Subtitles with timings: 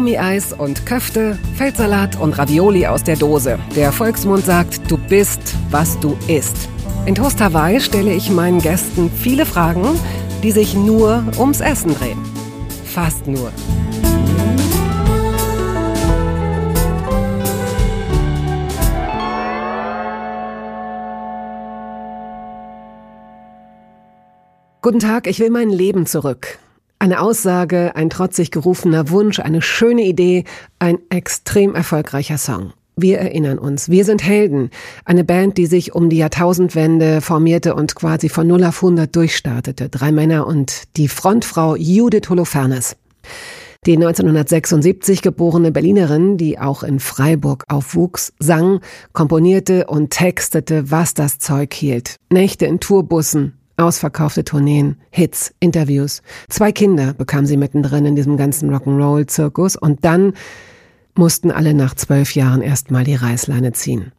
[0.00, 3.58] Gummieis und Köfte, Feldsalat und Ravioli aus der Dose.
[3.76, 6.70] Der Volksmund sagt, du bist, was du isst.
[7.04, 9.84] In Toast Hawaii stelle ich meinen Gästen viele Fragen,
[10.42, 12.18] die sich nur ums Essen drehen.
[12.86, 13.52] Fast nur.
[24.80, 26.58] Guten Tag, ich will mein Leben zurück.
[27.02, 30.44] Eine Aussage, ein trotzig gerufener Wunsch, eine schöne Idee,
[30.78, 32.74] ein extrem erfolgreicher Song.
[32.94, 34.68] Wir erinnern uns, wir sind Helden.
[35.06, 39.88] Eine Band, die sich um die Jahrtausendwende formierte und quasi von 0 auf 100 durchstartete.
[39.88, 42.96] Drei Männer und die Frontfrau Judith Holofernes.
[43.86, 48.80] Die 1976 geborene Berlinerin, die auch in Freiburg aufwuchs, sang,
[49.14, 52.16] komponierte und textete, was das Zeug hielt.
[52.28, 56.22] Nächte in Tourbussen, Ausverkaufte Tourneen, Hits, Interviews.
[56.48, 60.34] Zwei Kinder bekam sie mittendrin in diesem ganzen Rock'n'Roll-Zirkus und dann
[61.14, 64.12] mussten alle nach zwölf Jahren erstmal die Reißleine ziehen.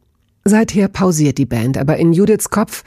[0.44, 2.82] Seither pausiert die Band, aber in Judiths Kopf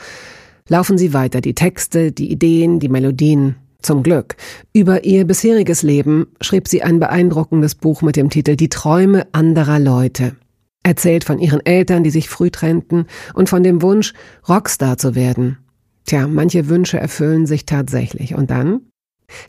[0.68, 3.56] laufen sie weiter, die Texte, die Ideen, die Melodien.
[3.82, 4.36] Zum Glück.
[4.74, 9.78] Über ihr bisheriges Leben schrieb sie ein beeindruckendes Buch mit dem Titel Die Träume anderer
[9.78, 10.36] Leute.
[10.82, 14.14] Erzählt von ihren Eltern, die sich früh trennten, und von dem Wunsch,
[14.50, 15.60] Rockstar zu werden.
[16.06, 18.36] Tja, manche Wünsche erfüllen sich tatsächlich.
[18.36, 18.82] Und dann?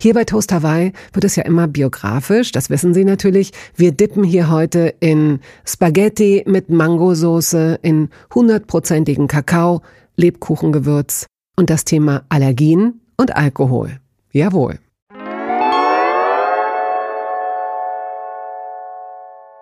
[0.00, 3.52] Hier bei Toast Hawaii wird es ja immer biografisch, das wissen Sie natürlich.
[3.74, 9.82] Wir dippen hier heute in Spaghetti mit Mangosoße, in hundertprozentigen Kakao,
[10.16, 11.26] Lebkuchengewürz
[11.56, 14.00] und das Thema Allergien und Alkohol.
[14.32, 14.78] Jawohl.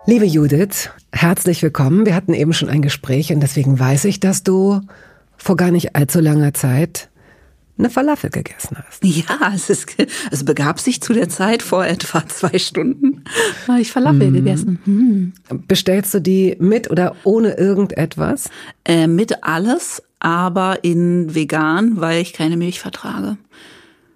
[0.05, 2.05] Liebe Judith, herzlich willkommen.
[2.05, 4.79] Wir hatten eben schon ein Gespräch und deswegen weiß ich, dass du
[5.37, 7.09] vor gar nicht allzu langer Zeit
[7.77, 9.03] eine Falafel gegessen hast.
[9.03, 9.87] Ja, es, ist,
[10.31, 13.23] es begab sich zu der Zeit vor etwa zwei Stunden,
[13.67, 14.33] habe ich Falafel mm.
[14.33, 14.79] gegessen.
[14.85, 15.57] Mm.
[15.67, 18.49] Bestellst du die mit oder ohne irgendetwas?
[18.85, 23.37] Äh, mit alles, aber in vegan, weil ich keine Milch vertrage.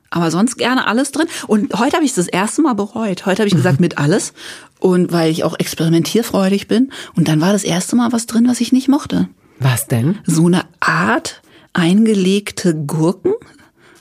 [0.09, 1.27] Aber sonst gerne alles drin.
[1.47, 3.25] Und heute habe ich es das erste Mal bereut.
[3.25, 4.33] Heute habe ich gesagt, mit alles.
[4.79, 6.91] Und weil ich auch experimentierfreudig bin.
[7.15, 9.29] Und dann war das erste Mal was drin, was ich nicht mochte.
[9.59, 10.17] Was denn?
[10.25, 11.41] So eine Art
[11.73, 13.33] eingelegte Gurken,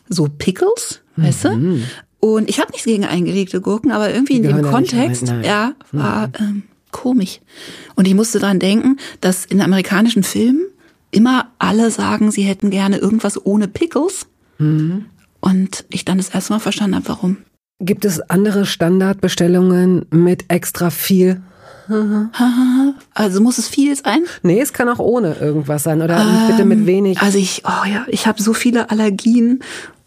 [0.09, 1.23] so Pickles, mhm.
[1.23, 1.51] weißt du?
[1.51, 1.85] Mhm.
[2.21, 6.31] Und ich habe nichts gegen eingelegte Gurken, aber irgendwie in dem Kontext, rein, ja, war
[6.39, 7.41] ähm, komisch.
[7.95, 10.67] Und ich musste dran denken, dass in amerikanischen Filmen
[11.11, 14.27] immer alle sagen, sie hätten gerne irgendwas ohne Pickles.
[14.59, 15.07] Mhm.
[15.41, 17.37] Und ich dann das erste Mal verstanden habe, warum.
[17.81, 21.41] Gibt es andere Standardbestellungen mit extra viel
[23.15, 24.25] also muss es viel sein?
[24.43, 27.21] Nee, es kann auch ohne irgendwas sein oder ähm, bitte mit wenig.
[27.21, 29.61] Also ich, oh ja, ich habe so viele Allergien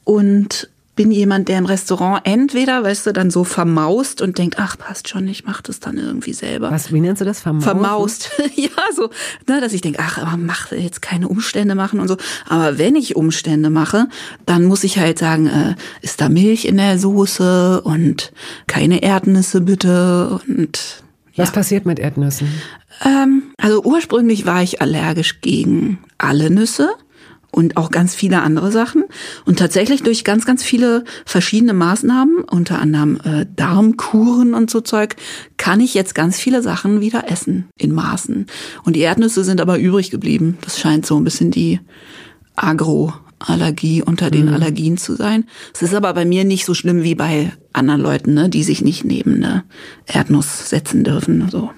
[0.04, 4.78] und bin jemand, der im Restaurant entweder, weißt du, dann so vermaust und denkt, ach,
[4.78, 6.70] passt schon, ich mach das dann irgendwie selber.
[6.70, 7.40] Was, wie nennst du das?
[7.40, 7.64] Vermaust?
[7.66, 8.32] Vermaust.
[8.56, 9.10] ja, so,
[9.48, 12.18] ne, dass ich denke, ach, aber mach jetzt keine Umstände machen und so.
[12.48, 14.10] Aber wenn ich Umstände mache,
[14.46, 18.34] dann muss ich halt sagen, äh, ist da Milch in der Soße und
[18.68, 21.04] keine Erdnüsse bitte und
[21.36, 21.54] was ja.
[21.54, 22.50] passiert mit Erdnüssen?
[23.06, 26.92] Ähm, also ursprünglich war ich allergisch gegen alle Nüsse
[27.52, 29.04] und auch ganz viele andere Sachen.
[29.46, 35.16] Und tatsächlich durch ganz, ganz viele verschiedene Maßnahmen, unter anderem äh, Darmkuren und so Zeug,
[35.58, 38.48] kann ich jetzt ganz viele Sachen wieder essen in Maßen.
[38.84, 40.58] Und die Erdnüsse sind aber übrig geblieben.
[40.62, 41.80] Das scheint so ein bisschen die
[42.56, 43.14] Agro
[43.48, 44.54] Allergie unter den mhm.
[44.54, 45.46] Allergien zu sein.
[45.74, 48.82] Es ist aber bei mir nicht so schlimm wie bei anderen Leuten, ne, die sich
[48.84, 49.64] nicht neben eine
[50.06, 51.50] Erdnuss setzen dürfen.
[51.50, 51.72] So.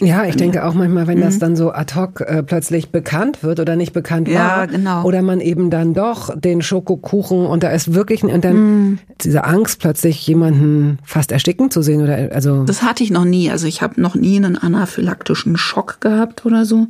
[0.00, 1.22] Ja, ich denke auch manchmal, wenn mhm.
[1.22, 5.04] das dann so ad hoc äh, plötzlich bekannt wird oder nicht bekannt ja, war, genau.
[5.04, 8.98] oder man eben dann doch den Schokokuchen und da ist wirklich und dann mhm.
[9.20, 13.50] diese Angst plötzlich jemanden fast ersticken zu sehen oder also das hatte ich noch nie.
[13.50, 16.88] Also ich habe noch nie einen anaphylaktischen Schock gehabt oder so.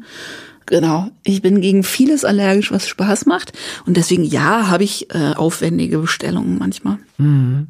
[0.68, 1.10] Genau.
[1.24, 3.52] Ich bin gegen vieles allergisch, was Spaß macht.
[3.86, 6.98] Und deswegen, ja, habe ich äh, aufwendige Bestellungen manchmal.
[7.16, 7.68] Mhm.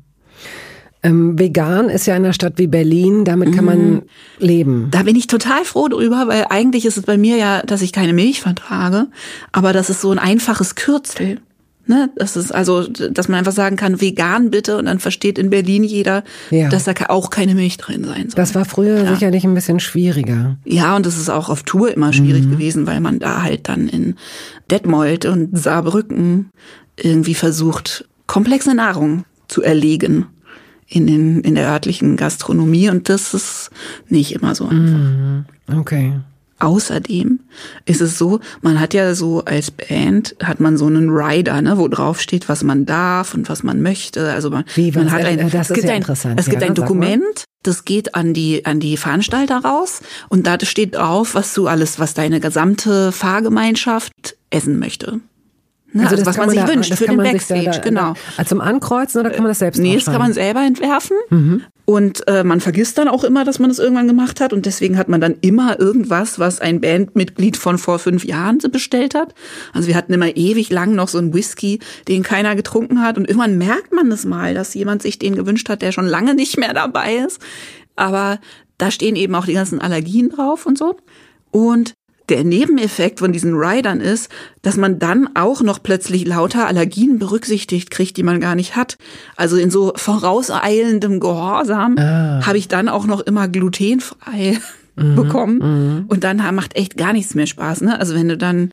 [1.02, 4.02] Ähm, vegan ist ja in einer Stadt wie Berlin, damit kann man mhm.
[4.38, 4.88] leben.
[4.90, 7.92] Da bin ich total froh drüber, weil eigentlich ist es bei mir ja, dass ich
[7.92, 9.06] keine Milch vertrage,
[9.52, 11.40] aber das ist so ein einfaches Kürzel.
[11.88, 12.10] Ne?
[12.16, 15.84] Das ist also, dass man einfach sagen kann, vegan bitte und dann versteht in Berlin
[15.84, 16.68] jeder, ja.
[16.68, 18.36] dass da auch keine Milch drin sein soll.
[18.36, 19.14] Das war früher ja.
[19.14, 20.58] sicherlich ein bisschen schwieriger.
[20.66, 22.50] Ja, und das ist auch auf Tour immer schwierig mhm.
[22.50, 24.16] gewesen, weil man da halt dann in
[24.70, 26.50] Detmold und Saarbrücken
[26.96, 30.26] irgendwie versucht, komplexe Nahrung zu erlegen
[30.86, 33.70] in, den, in der örtlichen Gastronomie und das ist
[34.08, 34.98] nicht immer so einfach.
[34.98, 35.44] Mhm.
[35.74, 36.12] Okay.
[36.60, 37.40] Außerdem
[37.84, 41.78] ist es so, man hat ja so als Band hat man so einen Rider, ne,
[41.78, 44.32] wo drauf steht, was man darf und was man möchte.
[44.32, 46.50] Also man, Wie, man hat ein, das es ist gibt ja ein, interessant, es ja,
[46.50, 46.84] gibt ein sag mal.
[46.86, 51.68] Dokument, das geht an die an die Veranstalter raus und da steht drauf, was du
[51.68, 55.20] alles, was deine gesamte Fahrgemeinschaft essen möchte.
[55.92, 58.14] Ne, also, das was man sich da- wünscht für den da- Backstage, da, genau.
[58.36, 61.16] Da, zum Ankreuzen oder kann man das selbst Nee, das kann man selber entwerfen.
[61.88, 64.52] Und äh, man vergisst dann auch immer, dass man das irgendwann gemacht hat.
[64.52, 69.14] Und deswegen hat man dann immer irgendwas, was ein Bandmitglied von vor fünf Jahren bestellt
[69.14, 69.34] hat.
[69.72, 73.16] Also wir hatten immer ewig lang noch so einen Whisky, den keiner getrunken hat.
[73.16, 76.34] Und irgendwann merkt man das mal, dass jemand sich den gewünscht hat, der schon lange
[76.34, 77.40] nicht mehr dabei ist.
[77.96, 78.38] Aber
[78.76, 80.98] da stehen eben auch die ganzen Allergien drauf und so.
[81.52, 81.94] Und
[82.28, 84.30] der Nebeneffekt von diesen Riders ist,
[84.62, 88.98] dass man dann auch noch plötzlich lauter Allergien berücksichtigt kriegt, die man gar nicht hat.
[89.36, 94.58] Also in so vorauseilendem Gehorsam habe ich dann auch noch immer glutenfrei
[94.96, 96.06] bekommen.
[96.08, 97.82] Und dann macht echt gar nichts mehr Spaß.
[97.82, 97.98] Ne?
[97.98, 98.72] Also wenn du dann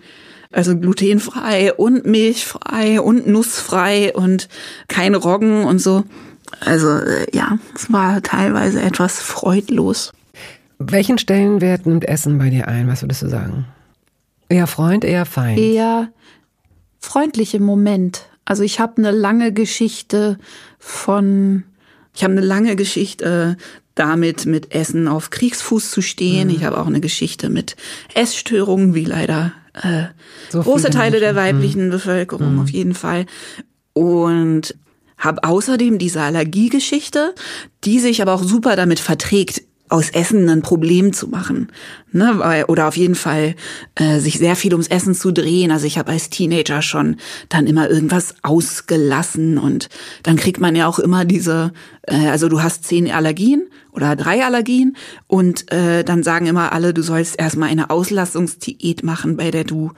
[0.55, 4.47] also glutenfrei und milchfrei und nussfrei und
[4.87, 6.05] kein Roggen und so.
[6.61, 10.13] Also äh, ja, es war teilweise etwas freudlos.
[10.77, 12.87] Welchen Stellenwert nimmt Essen bei dir ein?
[12.87, 13.65] Was würdest du sagen?
[14.49, 15.57] Eher Freund, eher Feind?
[15.57, 16.09] eher
[16.99, 18.25] freundlich im Moment.
[18.45, 20.37] Also ich habe eine lange Geschichte
[20.79, 21.63] von,
[22.13, 23.57] ich habe eine lange Geschichte
[23.95, 26.49] damit, mit Essen auf Kriegsfuß zu stehen.
[26.49, 27.75] Ich habe auch eine Geschichte mit
[28.13, 30.05] Essstörungen, wie leider äh,
[30.49, 33.25] So große Teile der weiblichen Bevölkerung auf jeden Fall.
[33.93, 34.75] Und
[35.17, 37.33] habe außerdem diese Allergiegeschichte,
[37.85, 41.71] die sich aber auch super damit verträgt, aus Essen ein Problem zu machen.
[42.11, 42.65] Ne?
[42.67, 43.55] Oder auf jeden Fall
[43.95, 45.71] äh, sich sehr viel ums Essen zu drehen.
[45.71, 47.17] Also ich habe als Teenager schon
[47.49, 49.89] dann immer irgendwas ausgelassen und
[50.23, 51.71] dann kriegt man ja auch immer diese,
[52.03, 54.97] äh, also du hast zehn Allergien oder drei Allergien
[55.27, 59.91] und äh, dann sagen immer alle, du sollst erstmal eine Auslassungsdiät machen, bei der du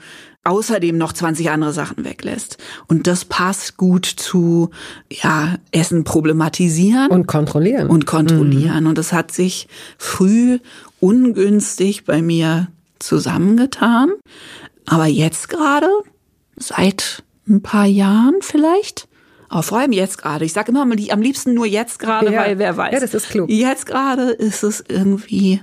[0.48, 2.58] außerdem noch 20 andere Sachen weglässt.
[2.88, 4.70] Und das passt gut zu
[5.10, 7.88] ja, Essen problematisieren Und kontrollieren.
[7.88, 8.86] und kontrollieren.
[8.86, 9.68] Und das hat sich
[9.98, 10.58] früh
[11.00, 12.68] ungünstig bei mir
[12.98, 14.10] zusammengetan.
[14.86, 15.88] Aber jetzt gerade,
[16.56, 19.06] seit ein paar Jahren vielleicht,
[19.50, 20.44] aber vor allem jetzt gerade.
[20.44, 20.90] Ich sage immer am
[21.22, 22.40] liebsten nur jetzt gerade, Ja.
[22.40, 22.92] weil wer weiß.
[22.92, 23.48] Ja, das ist klug.
[23.48, 25.62] Jetzt gerade ist es irgendwie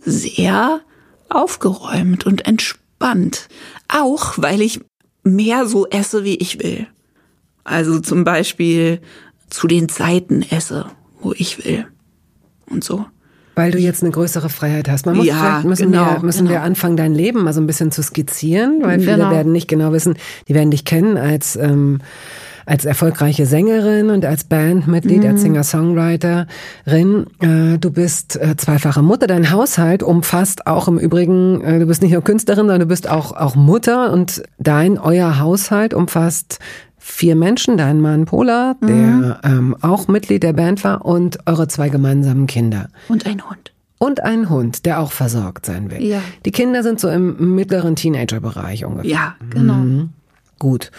[0.00, 0.80] sehr
[1.28, 2.84] aufgeräumt und entspannt.
[3.88, 4.80] Auch weil ich
[5.22, 6.86] mehr so esse, wie ich will.
[7.64, 9.00] Also zum Beispiel
[9.50, 10.86] zu den Zeiten esse,
[11.20, 11.86] wo ich will.
[12.70, 13.06] Und so.
[13.54, 15.04] Weil du jetzt eine größere Freiheit hast.
[15.06, 16.66] Man muss Ja, vielleicht müssen, genau, wir, müssen wir genau.
[16.66, 19.30] anfangen, dein Leben mal so ein bisschen zu skizzieren, weil viele Genau.
[19.30, 20.14] werden nicht genau wissen,
[20.46, 22.00] die werden dich kennen als, ähm,
[22.68, 25.28] als erfolgreiche Sängerin und als Bandmitglied, Mhm.
[25.30, 27.26] als Singer-Songwriterin.
[27.40, 29.26] Äh, du bist äh, zweifache Mutter.
[29.26, 33.08] Dein Haushalt umfasst auch im Übrigen, äh, du bist nicht nur Künstlerin, sondern du bist
[33.08, 36.58] auch, auch Mutter und dein, euer Haushalt umfasst
[36.98, 39.34] vier Menschen, dein Mann Pola, der Mhm.
[39.44, 42.88] ähm, auch Mitglied der Band war und eure zwei gemeinsamen Kinder.
[43.08, 43.72] Und ein Hund.
[44.00, 46.02] Und einen Hund, der auch versorgt sein will.
[46.02, 46.20] Ja.
[46.44, 49.10] Die Kinder sind so im mittleren Teenagerbereich ungefähr.
[49.10, 49.72] Ja, genau.
[49.74, 50.10] Mhm.
[50.58, 50.90] Gut.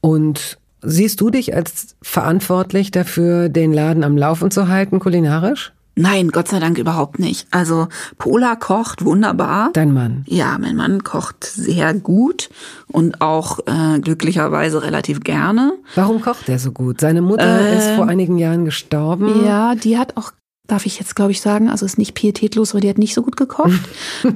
[0.00, 5.72] Und siehst du dich als verantwortlich dafür, den Laden am Laufen zu halten, kulinarisch?
[5.98, 7.48] Nein, Gott sei Dank überhaupt nicht.
[7.50, 7.88] Also
[8.18, 9.70] Pola kocht wunderbar.
[9.72, 10.24] Dein Mann.
[10.28, 12.50] Ja, mein Mann kocht sehr gut
[12.86, 15.72] und auch äh, glücklicherweise relativ gerne.
[15.96, 17.00] Warum kocht er so gut?
[17.00, 19.44] Seine Mutter ist vor einigen Jahren gestorben.
[19.44, 20.30] Ja, die hat auch,
[20.68, 23.22] darf ich jetzt glaube ich sagen, also ist nicht pietätlos, aber die hat nicht so
[23.22, 23.72] gut gekocht.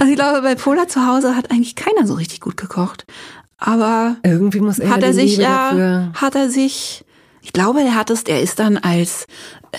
[0.00, 3.04] Also ich glaube, bei Pola zu Hause hat eigentlich keiner so richtig gut gekocht.
[3.58, 7.04] Aber Irgendwie muss er hat er sich ja, hat er sich,
[7.42, 9.26] ich glaube, er hat es, der ist dann als,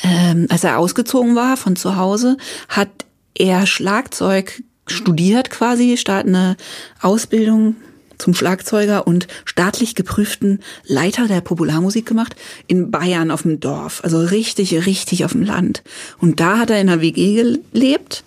[0.04, 2.90] ähm, als er ausgezogen war von zu Hause, hat
[3.36, 6.58] er Schlagzeug studiert quasi, statt eine
[7.02, 7.78] Ausbildung
[8.18, 12.36] zum Schlagzeuger und staatlich geprüften Leiter der Popularmusik gemacht
[12.68, 15.84] in Bayern auf dem Dorf, also richtig, richtig auf dem Land.
[16.20, 18.24] Und da hat er in einer WG gelebt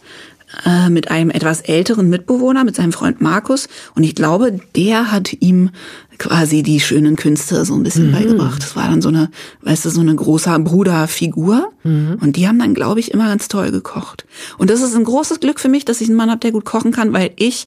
[0.64, 3.68] äh, mit einem etwas älteren Mitbewohner, mit seinem Freund Markus.
[3.94, 5.70] Und ich glaube, der hat ihm
[6.18, 8.62] quasi die schönen Künste so ein bisschen beigebracht.
[8.62, 9.30] Das war dann so eine,
[9.62, 11.72] weißt du, so eine großer Bruderfigur.
[12.20, 14.24] Und die haben dann, glaube ich, immer ganz toll gekocht.
[14.56, 16.64] Und das ist ein großes Glück für mich, dass ich einen Mann habe, der gut
[16.64, 17.66] kochen kann, weil ich,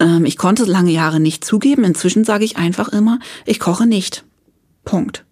[0.00, 1.84] ähm, ich konnte es lange Jahre nicht zugeben.
[1.84, 4.24] Inzwischen sage ich einfach immer, ich koche nicht.
[4.84, 5.24] Punkt.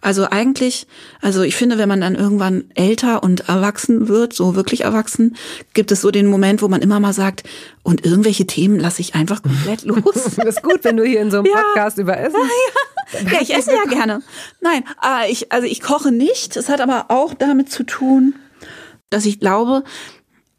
[0.00, 0.86] Also eigentlich,
[1.20, 5.34] also ich finde, wenn man dann irgendwann älter und erwachsen wird, so wirklich erwachsen,
[5.74, 7.42] gibt es so den Moment, wo man immer mal sagt,
[7.82, 10.14] und irgendwelche Themen lasse ich einfach komplett los.
[10.36, 11.62] Das ist gut, wenn du hier in so einem Ja.
[11.74, 12.38] Podcast über Essen.
[13.32, 14.22] ja, ich esse ja gerne.
[14.60, 16.56] Nein, aber ich, also ich koche nicht.
[16.56, 18.34] Es hat aber auch damit zu tun,
[19.10, 19.82] dass ich glaube,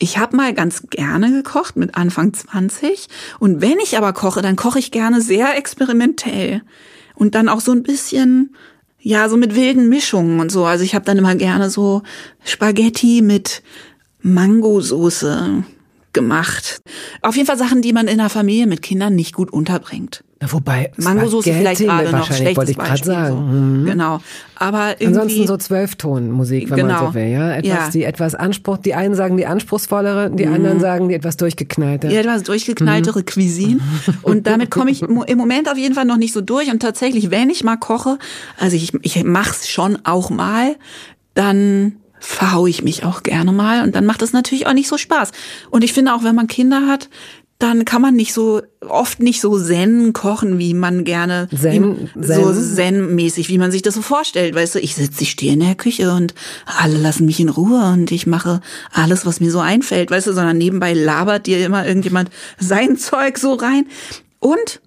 [0.01, 3.07] Ich habe mal ganz gerne gekocht mit Anfang 20
[3.39, 6.61] und wenn ich aber koche, dann koche ich gerne sehr experimentell
[7.15, 8.55] und dann auch so ein bisschen
[9.01, 10.65] ja, so mit wilden Mischungen und so.
[10.65, 12.03] Also ich habe dann immer gerne so
[12.43, 13.63] Spaghetti mit
[14.21, 15.63] Mangosoße
[16.13, 16.81] gemacht.
[17.21, 20.23] Auf jeden Fall Sachen, die man in der Familie mit Kindern nicht gut unterbringt.
[20.41, 23.81] Na, wobei Mangosoße vielleicht gerade noch wahrscheinlich, wollte ich gerade sagen.
[23.81, 23.85] Mhm.
[23.85, 24.21] Genau.
[24.55, 26.93] Aber Ansonsten so Zwölftonmusik, wenn Genau.
[27.03, 27.51] man so will, ja.
[27.51, 27.89] Etwas, Ja.
[27.89, 32.07] die etwas Anspruch, die einen sagen die anspruchsvollere, die anderen sagen die etwas durchgeknallte.
[32.07, 33.79] Ja, etwas durchgeknalltere Cuisine.
[34.21, 36.71] Und damit komme ich im Moment auf jeden Fall noch nicht so durch.
[36.71, 38.17] Und tatsächlich, wenn ich mal koche,
[38.57, 40.77] also ich, ich mach's schon auch mal,
[41.33, 43.83] dann verhau ich mich auch gerne mal.
[43.83, 45.31] Und dann macht es natürlich auch nicht so Spaß.
[45.69, 47.09] Und ich finde auch, wenn man Kinder hat,
[47.61, 52.25] dann kann man nicht so, oft nicht so zen kochen, wie man gerne, Zen- wie,
[52.25, 52.75] so Zen?
[52.75, 54.55] zen-mäßig, wie man sich das so vorstellt.
[54.55, 56.33] Weißt du, ich sitze, ich stehe in der Küche und
[56.65, 58.61] alle lassen mich in Ruhe und ich mache
[58.93, 63.37] alles, was mir so einfällt, weißt du, sondern nebenbei labert dir immer irgendjemand sein Zeug
[63.37, 63.87] so rein.
[64.39, 64.79] Und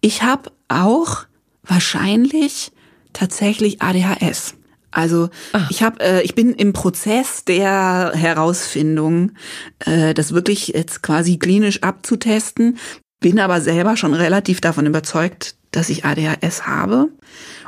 [0.00, 1.26] ich habe auch
[1.62, 2.72] wahrscheinlich
[3.12, 4.54] tatsächlich ADHS.
[4.96, 5.28] Also
[5.68, 9.32] ich habe, äh, ich bin im Prozess der Herausfindung,
[9.80, 12.78] äh, das wirklich jetzt quasi klinisch abzutesten,
[13.20, 17.10] bin aber selber schon relativ davon überzeugt, dass ich ADHS habe.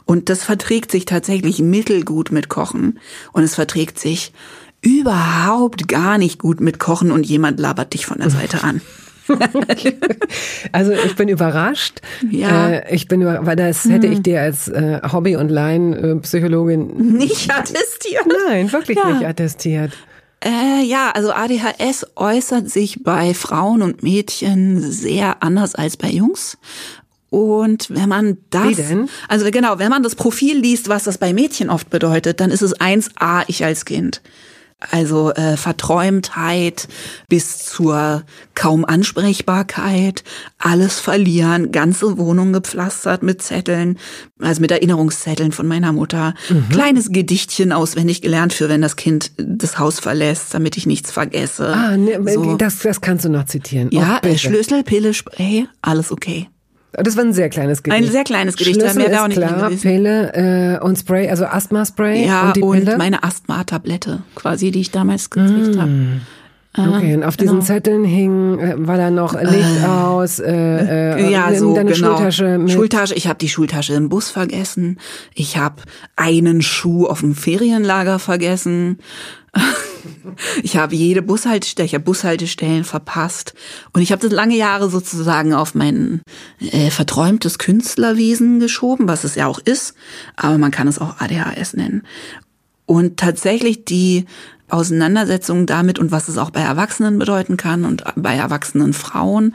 [0.07, 2.99] Und das verträgt sich tatsächlich mittelgut mit Kochen.
[3.35, 4.33] Und es verträgt sich
[4.81, 8.81] überhaupt gar nicht gut mit Kochen und jemand labert dich von der Seite an.
[10.73, 12.01] Also ich bin überrascht.
[12.31, 12.69] Ja.
[12.71, 17.51] Äh, ich bin über, weil das hätte ich dir als äh, Hobby- und Laienpsychologin Nicht
[17.53, 18.27] attestiert.
[18.49, 19.13] nein, wirklich Ja.
[19.13, 19.93] nicht attestiert.
[20.45, 26.59] Äh, ja, also ADHS äußert sich bei Frauen und Mädchen sehr anders als bei Jungs.
[27.31, 29.09] Und wenn man das, Wie denn?
[29.29, 32.63] also genau, wenn man das Profil liest, was das bei Mädchen oft bedeutet, dann ist
[32.63, 34.23] es 1a ich als Kind.
[34.93, 36.87] Also äh, Verträumtheit
[37.29, 38.23] bis zur
[38.55, 40.23] kaum Ansprechbarkeit,
[40.59, 43.99] alles verlieren, ganze Wohnung gepflastert mit Zetteln,
[44.39, 46.69] also mit Erinnerungszetteln von meiner Mutter, Mhm.
[46.69, 51.69] kleines Gedichtchen auswendig gelernt für, wenn das Kind das Haus verlässt, damit ich nichts vergesse.
[51.75, 52.57] Ah, ne, so.
[52.57, 53.89] das, das kannst du noch zitieren.
[53.91, 56.49] ja, Oh, Schlüssel, Pille, Spray, alles okay.
[56.93, 58.03] Das war ein sehr kleines Gedicht.
[58.03, 59.83] Ein sehr kleines Gedicht, Schlüssel mehr wäre auch nicht klar, gewesen.
[59.83, 62.97] Pille äh, und Spray, also Asthma-Spray Ja, und die und Pille.
[62.97, 65.81] meine Asthma-Tablette, quasi, die ich damals gekriegt Mm.
[65.81, 65.91] habe.
[66.77, 67.65] Okay, und auf diesen genau.
[67.65, 72.17] Zetteln hing, äh, war da noch Licht aus, äh, äh, Ja, so deine genau.
[72.17, 72.71] Schultasche mit.
[72.71, 74.99] Schultasche, ich habe die Schultasche im Bus vergessen.
[75.35, 75.83] Ich habe
[76.17, 78.99] einen Schuh auf dem Ferienlager vergessen.
[80.63, 83.55] Ich habe jede Bushaltestelle, ich habe Bushaltestellen verpasst
[83.93, 86.23] und ich habe das lange Jahre sozusagen auf mein
[86.61, 89.95] äh, verträumtes Künstlerwesen geschoben, was es ja auch ist,
[90.37, 92.03] aber man kann es auch ADHS nennen.
[92.87, 94.27] Und tatsächlich die
[94.69, 99.55] Auseinandersetzung damit und was es auch bei Erwachsenen bedeuten kann und bei erwachsenen Frauen,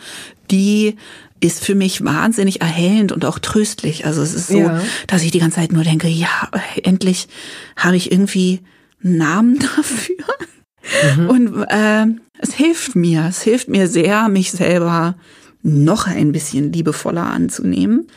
[0.52, 0.96] die
[1.40, 4.06] ist für mich wahnsinnig erhellend und auch tröstlich.
[4.06, 4.82] Also es ist so, Ja.
[5.08, 6.50] dass ich die ganze Zeit nur denke, ja,
[6.84, 7.28] endlich
[7.76, 8.62] habe ich irgendwie
[9.04, 11.28] einen Namen dafür.
[11.30, 12.06] Und äh,
[12.40, 15.16] es hilft mir, es hilft mir sehr, mich selber
[15.62, 18.08] noch ein bisschen liebevoller anzunehmen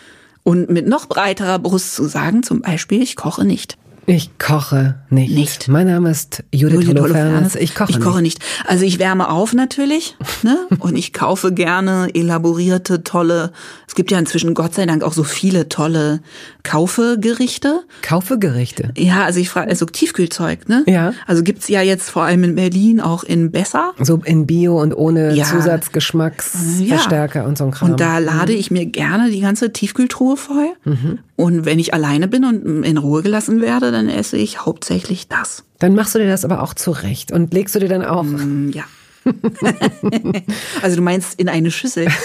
[0.43, 3.77] und mit noch breiterer Brust zu sagen, zum Beispiel, ich koche nicht.
[4.09, 5.35] Ich koche nicht.
[5.35, 5.69] Nicht.
[5.69, 7.57] Mein Name ist Judith Judith Holofernes.
[7.57, 8.39] Ich koche ich koche nicht.
[8.65, 10.57] Also ich wärme auf natürlich, ne?
[10.79, 13.53] Und ich kaufe gerne elaborierte, tolle.
[13.89, 16.21] Es gibt ja inzwischen Gott sei Dank auch so viele tolle
[16.67, 17.83] Kaufegerichte.
[18.03, 18.91] Kaufe Gerichte.
[18.97, 20.83] Ja, also ich frage, also Tiefkühlzeug, ne?
[20.87, 21.13] Ja.
[21.27, 23.93] Also gibt's ja jetzt vor allem in Berlin auch in Besser.
[24.01, 25.45] So in Bio und ohne Ja.
[25.45, 27.93] Zusatzgeschmacksverstärker und so ein Kram.
[27.93, 30.69] Und da lade ich mir gerne die ganze Tiefkühltruhe voll.
[30.85, 31.19] Mhm.
[31.37, 35.63] Und wenn ich alleine bin und in Ruhe gelassen werde, dann esse ich hauptsächlich das.
[35.79, 38.25] Dann machst du dir das aber auch zurecht und legst du dir dann auch.
[38.25, 38.85] Mm, Ja.
[40.83, 42.09] also du meinst in eine Schüssel.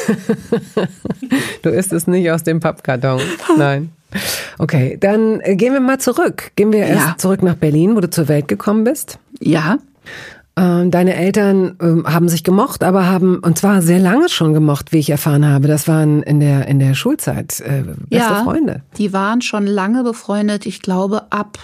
[1.62, 3.22] Du isst es nicht aus dem Pappkarton.
[3.58, 3.92] Nein.
[4.58, 6.52] Okay, dann gehen wir mal zurück.
[6.56, 6.86] Gehen wir Ja.
[6.88, 9.20] erst zurück nach Berlin, wo du zur Welt gekommen bist.
[9.40, 9.78] Ja.
[10.58, 14.92] Ähm, Deine Eltern ähm, haben sich gemocht, aber haben, und zwar sehr lange schon gemocht,
[14.92, 15.68] wie ich erfahren habe.
[15.68, 18.82] Das waren in der, in der Schulzeit äh, beste Freunde.
[18.98, 21.58] Die waren schon lange befreundet, ich glaube ab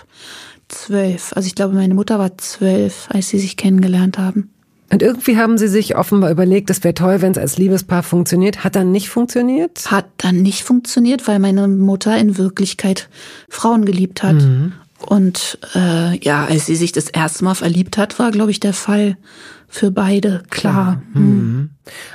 [0.70, 1.34] zwölf.
[1.36, 4.52] Also ich glaube, meine Mutter war zwölf, als sie sich kennengelernt haben.
[4.90, 8.64] Und irgendwie haben sie sich offenbar überlegt, es wäre toll, wenn es als Liebespaar funktioniert.
[8.64, 9.92] Hat dann nicht funktioniert?
[9.92, 13.10] Hat dann nicht funktioniert, weil meine Mutter in Wirklichkeit
[13.50, 14.38] Frauen geliebt hat.
[15.06, 18.74] Und äh, ja, als sie sich das erste Mal verliebt hat, war, glaube ich, der
[18.74, 19.18] Fall
[19.68, 21.02] für beide, klar.
[21.14, 21.72] Mhm.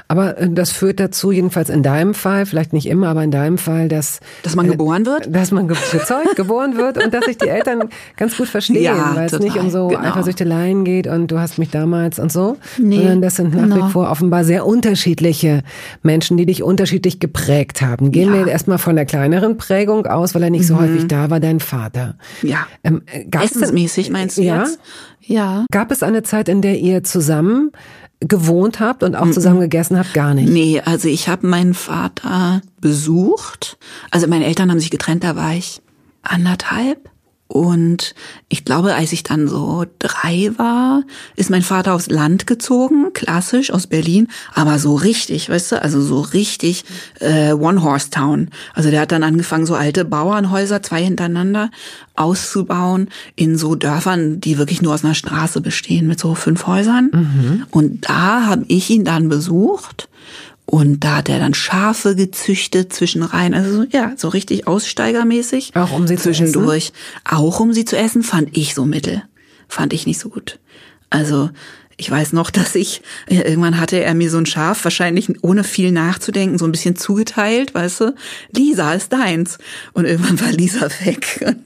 [0.08, 3.58] Aber äh, das führt dazu, jedenfalls in deinem Fall, vielleicht nicht immer, aber in deinem
[3.58, 7.38] Fall, dass dass man äh, geboren wird, dass man gezeugt geboren wird und dass sich
[7.38, 10.00] die Eltern ganz gut verstehen, ja, weil es nicht um so genau.
[10.00, 13.88] Eifersüchteleien geht und du hast mich damals und so, nee, sondern das sind nach genau.
[13.88, 15.62] wie vor offenbar sehr unterschiedliche
[16.02, 18.12] Menschen, die dich unterschiedlich geprägt haben.
[18.12, 18.40] Gehen ja.
[18.40, 20.80] wir erstmal von der kleineren Prägung aus, weil er nicht so mhm.
[20.80, 22.16] häufig da war, dein Vater.
[22.42, 22.66] Ja.
[22.84, 24.62] Ähm, Essensmäßig meinst du ja?
[24.62, 24.78] jetzt?
[25.24, 25.66] Ja.
[25.70, 27.72] Gab es eine Zeit, in der ihr zusammen
[28.20, 30.14] gewohnt habt und auch zusammen gegessen habt?
[30.14, 30.48] Gar nicht.
[30.48, 33.78] Nee, also ich habe meinen Vater besucht.
[34.10, 35.82] Also meine Eltern haben sich getrennt, da war ich
[36.22, 37.10] anderthalb.
[37.52, 38.14] Und
[38.48, 41.02] ich glaube, als ich dann so drei war,
[41.36, 46.00] ist mein Vater aufs Land gezogen, klassisch aus Berlin, aber so richtig, weißt du, also
[46.00, 46.86] so richtig
[47.20, 48.48] äh, One-Horse-Town.
[48.72, 51.70] Also der hat dann angefangen, so alte Bauernhäuser, zwei hintereinander,
[52.16, 57.10] auszubauen in so Dörfern, die wirklich nur aus einer Straße bestehen, mit so fünf Häusern.
[57.12, 57.66] Mhm.
[57.70, 60.08] Und da habe ich ihn dann besucht
[60.66, 65.74] und da hat er dann Schafe gezüchtet zwischen rein, also ja, so richtig aussteigermäßig.
[65.74, 66.86] Auch um sie zwischendurch.
[66.86, 67.36] Zu essen?
[67.36, 69.22] Auch um sie zu essen, fand ich so mittel.
[69.68, 70.60] Fand ich nicht so gut.
[71.10, 71.50] Also
[71.96, 75.92] ich weiß noch, dass ich, irgendwann hatte er mir so ein Schaf, wahrscheinlich ohne viel
[75.92, 78.14] nachzudenken, so ein bisschen zugeteilt, weißt du,
[78.56, 79.58] Lisa ist deins.
[79.92, 81.56] Und irgendwann war Lisa weg.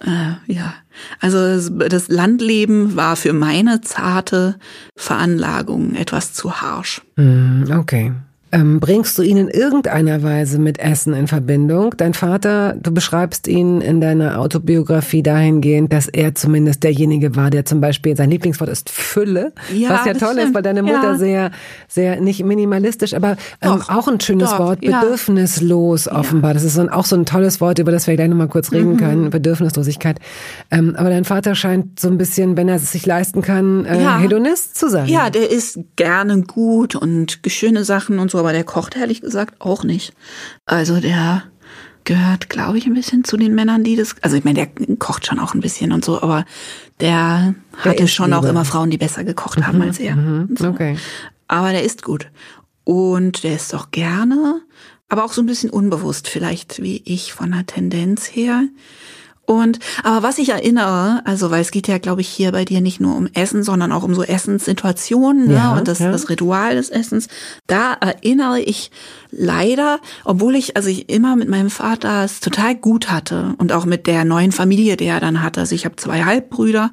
[0.00, 0.74] Äh, ja,
[1.20, 4.56] also das Landleben war für meine zarte
[4.96, 7.02] Veranlagung etwas zu harsch.
[7.16, 8.12] Hm, okay.
[8.54, 11.92] Ähm, bringst du ihn in irgendeiner Weise mit Essen in Verbindung?
[11.96, 17.64] Dein Vater, du beschreibst ihn in deiner Autobiografie dahingehend, dass er zumindest derjenige war, der
[17.64, 20.46] zum Beispiel, sein Lieblingswort ist Fülle, ja, was ja toll stimmt.
[20.46, 21.18] ist, weil deine Mutter ja.
[21.18, 21.50] sehr,
[21.88, 23.30] sehr, nicht minimalistisch, aber
[23.60, 26.16] ähm, doch, auch ein schönes doch, Wort, bedürfnislos ja.
[26.16, 26.54] offenbar.
[26.54, 28.92] Das ist so auch so ein tolles Wort, über das wir gleich nochmal kurz reden
[28.92, 28.98] mhm.
[28.98, 30.20] können, Bedürfnislosigkeit.
[30.70, 33.98] Ähm, aber dein Vater scheint so ein bisschen, wenn er es sich leisten kann, äh,
[34.20, 35.08] Hedonist zu sein.
[35.08, 39.60] Ja, der isst gerne gut und schöne Sachen und so, aber der kocht ehrlich gesagt
[39.60, 40.12] auch nicht.
[40.66, 41.44] Also der
[42.04, 44.16] gehört, glaube ich, ein bisschen zu den Männern, die das.
[44.20, 46.44] Also ich meine, der kocht schon auch ein bisschen und so, aber
[47.00, 48.38] der, der hatte schon lieber.
[48.38, 50.16] auch immer Frauen, die besser gekocht haben mhm, als er.
[50.16, 50.68] Mhm, so.
[50.68, 50.96] Okay.
[51.48, 52.28] Aber der isst gut.
[52.84, 54.60] Und der isst auch gerne,
[55.08, 58.64] aber auch so ein bisschen unbewusst, vielleicht wie ich von der Tendenz her.
[59.46, 62.80] Und aber was ich erinnere, also weil es geht ja, glaube ich, hier bei dir
[62.80, 65.78] nicht nur um Essen, sondern auch um so Essenssituationen ne, ja, ne?
[65.78, 66.10] und das, ja.
[66.10, 67.28] das Ritual des Essens.
[67.66, 68.90] Da erinnere ich
[69.30, 73.84] leider, obwohl ich also ich immer mit meinem Vater es total gut hatte und auch
[73.84, 75.60] mit der neuen Familie, die er dann hatte.
[75.60, 76.90] Also ich habe zwei Halbbrüder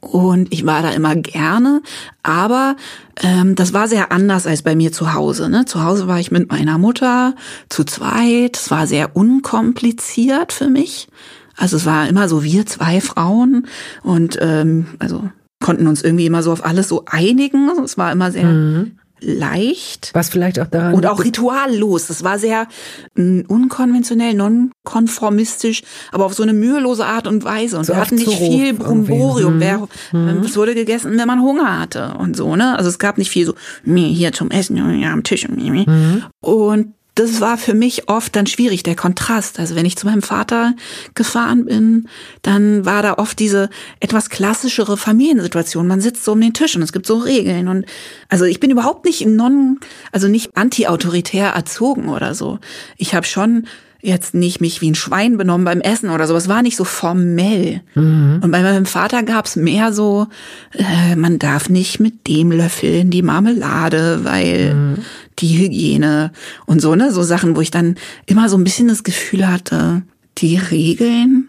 [0.00, 1.82] und ich war da immer gerne,
[2.24, 2.76] aber
[3.22, 5.48] ähm, das war sehr anders als bei mir zu Hause.
[5.48, 5.66] Ne?
[5.66, 7.34] Zu Hause war ich mit meiner Mutter
[7.68, 8.56] zu zweit.
[8.56, 11.08] Es war sehr unkompliziert für mich.
[11.56, 13.66] Also es war immer so wir zwei Frauen
[14.02, 15.28] und ähm, also
[15.62, 17.70] konnten uns irgendwie immer so auf alles so einigen.
[17.84, 18.98] Es war immer sehr mhm.
[19.20, 20.10] leicht.
[20.12, 20.94] Was vielleicht auch daran.
[20.94, 22.10] Und auch rituallos.
[22.10, 22.66] Es war sehr
[23.14, 27.78] mh, unkonventionell, nonkonformistisch, aber auf so eine mühelose Art und Weise.
[27.78, 29.58] Und so wir hatten nicht viel Brumborium.
[29.58, 29.88] Mhm.
[30.12, 30.42] mhm.
[30.44, 32.76] Es wurde gegessen, wenn man Hunger hatte und so, ne?
[32.76, 35.48] Also es gab nicht viel so, mir hier zum Essen, ja, am Tisch.
[35.48, 36.24] Mhm.
[36.40, 39.58] Und das war für mich oft dann schwierig, der Kontrast.
[39.58, 40.74] Also wenn ich zu meinem Vater
[41.14, 42.08] gefahren bin,
[42.42, 45.86] dann war da oft diese etwas klassischere Familiensituation.
[45.86, 47.68] Man sitzt so um den Tisch und es gibt so Regeln.
[47.68, 47.86] Und
[48.28, 49.78] also ich bin überhaupt nicht non,
[50.10, 52.58] also nicht anti-autoritär erzogen oder so.
[52.96, 53.66] Ich habe schon
[54.02, 56.34] jetzt nicht mich wie ein Schwein benommen beim Essen oder so.
[56.34, 57.82] Es war nicht so formell.
[57.94, 58.40] Mhm.
[58.42, 60.26] Und bei meinem Vater gab's mehr so,
[60.72, 64.98] äh, man darf nicht mit dem löffeln die Marmelade, weil mhm.
[65.38, 66.32] die Hygiene
[66.66, 67.12] und so, ne?
[67.12, 67.94] So Sachen, wo ich dann
[68.26, 70.02] immer so ein bisschen das Gefühl hatte,
[70.38, 71.48] die Regeln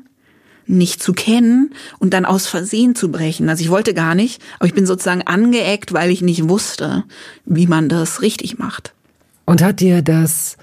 [0.67, 3.49] nicht zu kennen und dann aus Versehen zu brechen.
[3.49, 7.03] Also ich wollte gar nicht, aber ich bin sozusagen angeeckt, weil ich nicht wusste,
[7.45, 8.93] wie man das richtig macht.
[9.45, 10.57] Und hat dir das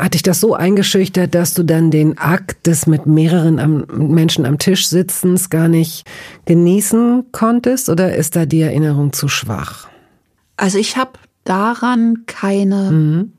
[0.00, 4.46] hat dich das so eingeschüchtert, dass du dann den Akt des mit mehreren am, Menschen
[4.46, 6.04] am Tisch sitzens gar nicht
[6.46, 9.88] genießen konntest oder ist da die Erinnerung zu schwach?
[10.56, 11.12] Also ich habe
[11.44, 13.32] daran keine, mhm.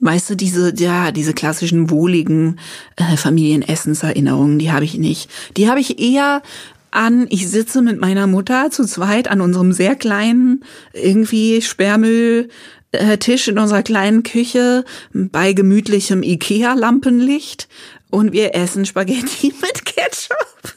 [0.00, 2.58] weißt du, diese, ja, diese klassischen wohligen
[2.96, 5.30] äh, Familienessenserinnerungen, die habe ich nicht.
[5.56, 6.42] Die habe ich eher
[6.90, 12.48] an, ich sitze mit meiner Mutter zu zweit an unserem sehr kleinen, irgendwie Sperrmüll
[12.92, 17.68] Tisch in unserer kleinen Küche bei gemütlichem Ikea-Lampenlicht
[18.10, 20.74] und wir essen Spaghetti mit Ketchup.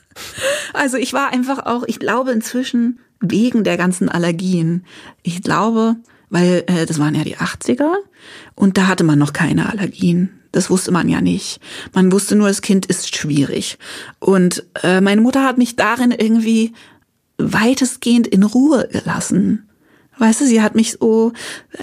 [0.73, 4.85] Also ich war einfach auch, ich glaube inzwischen wegen der ganzen Allergien.
[5.23, 5.95] Ich glaube,
[6.29, 7.93] weil äh, das waren ja die 80er
[8.55, 10.41] und da hatte man noch keine Allergien.
[10.51, 11.61] Das wusste man ja nicht.
[11.93, 13.77] Man wusste nur, das Kind ist schwierig.
[14.19, 16.73] Und äh, meine Mutter hat mich darin irgendwie
[17.37, 19.69] weitestgehend in Ruhe gelassen
[20.21, 21.33] Weißt du, sie hat mich so,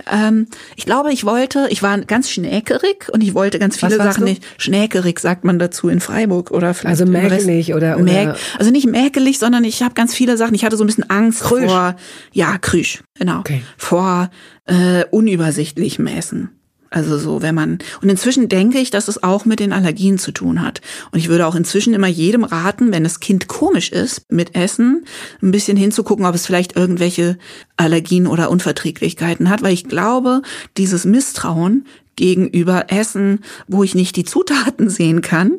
[0.08, 0.46] ähm,
[0.76, 4.44] ich glaube, ich wollte, ich war ganz schnäkerig und ich wollte ganz viele Sachen nicht.
[4.58, 7.00] Schnäkerig sagt man dazu in Freiburg oder vielleicht.
[7.00, 10.54] Also mäkelig oder, oder Mäk, Also nicht mäkelig, sondern ich habe ganz viele Sachen.
[10.54, 11.64] Ich hatte so ein bisschen Angst Krüsch.
[11.64, 11.96] vor,
[12.32, 13.62] ja, Krüsch, genau, okay.
[13.76, 14.30] vor
[14.66, 16.57] äh, unübersichtlichem Essen.
[16.90, 20.32] Also so, wenn man, und inzwischen denke ich, dass es auch mit den Allergien zu
[20.32, 20.80] tun hat.
[21.10, 25.04] Und ich würde auch inzwischen immer jedem raten, wenn das Kind komisch ist mit Essen,
[25.42, 27.36] ein bisschen hinzugucken, ob es vielleicht irgendwelche
[27.76, 30.42] Allergien oder Unverträglichkeiten hat, weil ich glaube,
[30.76, 31.84] dieses Misstrauen
[32.16, 35.52] gegenüber Essen, wo ich nicht die Zutaten sehen kann,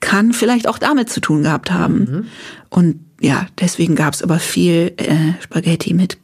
[0.00, 1.98] kann vielleicht auch damit zu tun gehabt haben.
[1.98, 2.26] Mhm.
[2.70, 6.18] Und ja, deswegen gab es aber viel äh, Spaghetti mit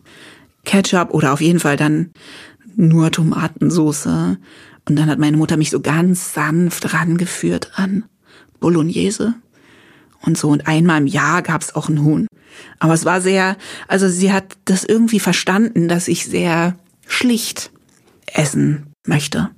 [0.65, 2.11] Ketchup oder auf jeden Fall dann
[2.77, 4.39] nur Tomatensoße.
[4.89, 8.05] Und dann hat meine Mutter mich so ganz sanft rangeführt an
[8.61, 9.35] Bolognese
[10.23, 10.49] und so.
[10.49, 12.27] Und einmal im Jahr gab's auch ein Huhn.
[12.79, 13.57] Aber es war sehr,
[13.89, 17.71] also sie hat das irgendwie verstanden, dass ich sehr schlicht
[18.27, 19.51] essen möchte.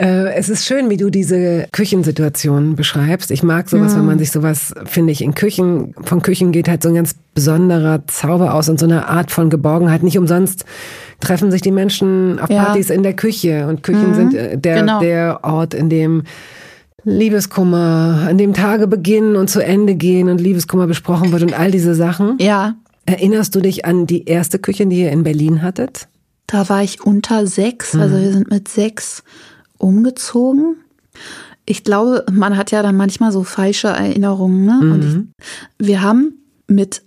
[0.00, 3.30] Äh, es ist schön, wie du diese Küchensituation beschreibst.
[3.30, 3.98] Ich mag sowas, mhm.
[3.98, 7.14] wenn man sich sowas, finde ich, in Küchen, von Küchen geht halt so ein ganz
[7.34, 10.02] besonderer Zauber aus und so eine Art von Geborgenheit.
[10.02, 10.64] Nicht umsonst
[11.20, 12.64] treffen sich die Menschen auf ja.
[12.64, 14.14] Partys in der Küche und Küchen mhm.
[14.14, 15.00] sind äh, der, genau.
[15.00, 16.22] der Ort, in dem
[17.04, 21.70] Liebeskummer, an dem Tage beginnen und zu Ende gehen und Liebeskummer besprochen wird und all
[21.70, 22.38] diese Sachen.
[22.40, 22.74] Ja.
[23.04, 26.08] Erinnerst du dich an die erste Küche, die ihr in Berlin hattet?
[26.46, 28.22] Da war ich unter sechs, also mhm.
[28.22, 29.22] wir sind mit sechs
[29.80, 30.76] umgezogen.
[31.66, 34.64] Ich glaube, man hat ja dann manchmal so falsche Erinnerungen.
[34.64, 34.80] Ne?
[34.80, 34.92] Mhm.
[34.92, 36.34] Und ich, wir haben
[36.66, 37.02] mit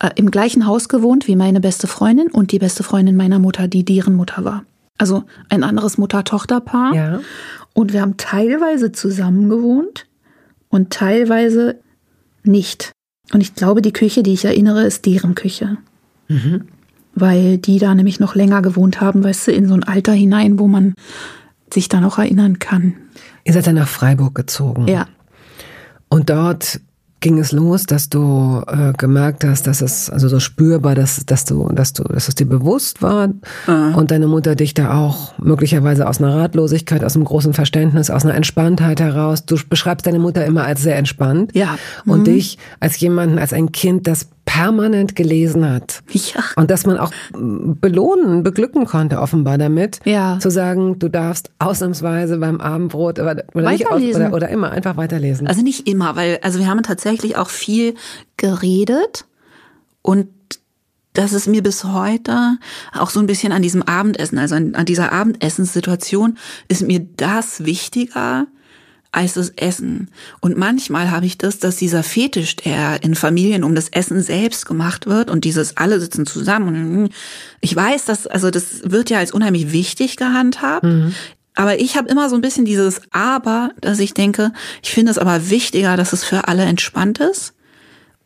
[0.00, 3.68] äh, im gleichen Haus gewohnt wie meine beste Freundin und die beste Freundin meiner Mutter,
[3.68, 4.64] die deren Mutter war.
[4.96, 6.94] Also ein anderes Mutter-Tochter-Paar.
[6.94, 7.20] Ja.
[7.74, 10.06] Und wir haben teilweise zusammen gewohnt
[10.68, 11.76] und teilweise
[12.42, 12.92] nicht.
[13.32, 15.76] Und ich glaube, die Küche, die ich erinnere, ist deren Küche.
[16.28, 16.64] Mhm.
[17.14, 20.58] Weil die da nämlich noch länger gewohnt haben, weißt du, in so ein Alter hinein,
[20.58, 20.94] wo man
[21.74, 22.94] sich da noch erinnern kann.
[23.44, 24.88] Ihr seid dann nach Freiburg gezogen.
[24.88, 25.06] Ja.
[26.08, 26.80] Und dort
[27.20, 31.44] ging es los, dass du äh, gemerkt hast, dass es also so spürbar, dass dass
[31.44, 33.94] du dass du dass es dir bewusst war mhm.
[33.96, 38.24] und deine Mutter dich da auch möglicherweise aus einer Ratlosigkeit, aus einem großen Verständnis, aus
[38.24, 39.44] einer Entspanntheit heraus.
[39.44, 41.54] Du beschreibst deine Mutter immer als sehr entspannt.
[41.54, 41.76] Ja.
[42.04, 42.12] Mhm.
[42.12, 46.02] Und dich als jemanden, als ein Kind, das permanent gelesen hat.
[46.10, 46.42] Ja.
[46.56, 50.00] Und dass man auch belohnen, beglücken konnte offenbar damit.
[50.04, 50.38] Ja.
[50.40, 54.96] Zu sagen, du darfst ausnahmsweise beim Abendbrot oder, oder, nicht aus, oder, oder immer einfach
[54.96, 55.46] weiterlesen.
[55.46, 57.94] Also nicht immer, weil also wir haben tatsächlich auch viel
[58.38, 59.26] geredet
[60.00, 60.28] und
[61.12, 62.56] das ist mir bis heute
[62.94, 67.66] auch so ein bisschen an diesem Abendessen, also an, an dieser Abendessenssituation ist mir das
[67.66, 68.46] wichtiger,
[69.12, 70.10] als das Essen.
[70.40, 74.66] Und manchmal habe ich das, dass dieser Fetisch, der in Familien um das Essen selbst
[74.66, 76.68] gemacht wird und dieses alle sitzen zusammen
[77.04, 77.10] und
[77.60, 80.84] ich weiß, dass, also das wird ja als unheimlich wichtig gehandhabt.
[80.84, 81.14] Mhm.
[81.54, 85.18] Aber ich habe immer so ein bisschen dieses Aber, dass ich denke, ich finde es
[85.18, 87.52] aber wichtiger, dass es für alle entspannt ist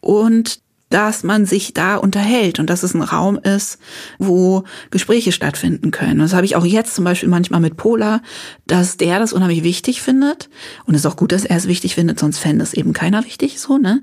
[0.01, 0.62] und
[0.93, 3.79] dass man sich da unterhält und dass es ein Raum ist,
[4.19, 6.21] wo Gespräche stattfinden können.
[6.21, 8.21] Und das habe ich auch jetzt zum Beispiel manchmal mit Pola,
[8.67, 10.51] dass der das unheimlich wichtig findet.
[10.85, 13.25] Und es ist auch gut, dass er es wichtig findet, sonst fände es eben keiner
[13.25, 14.03] wichtig, so, ne?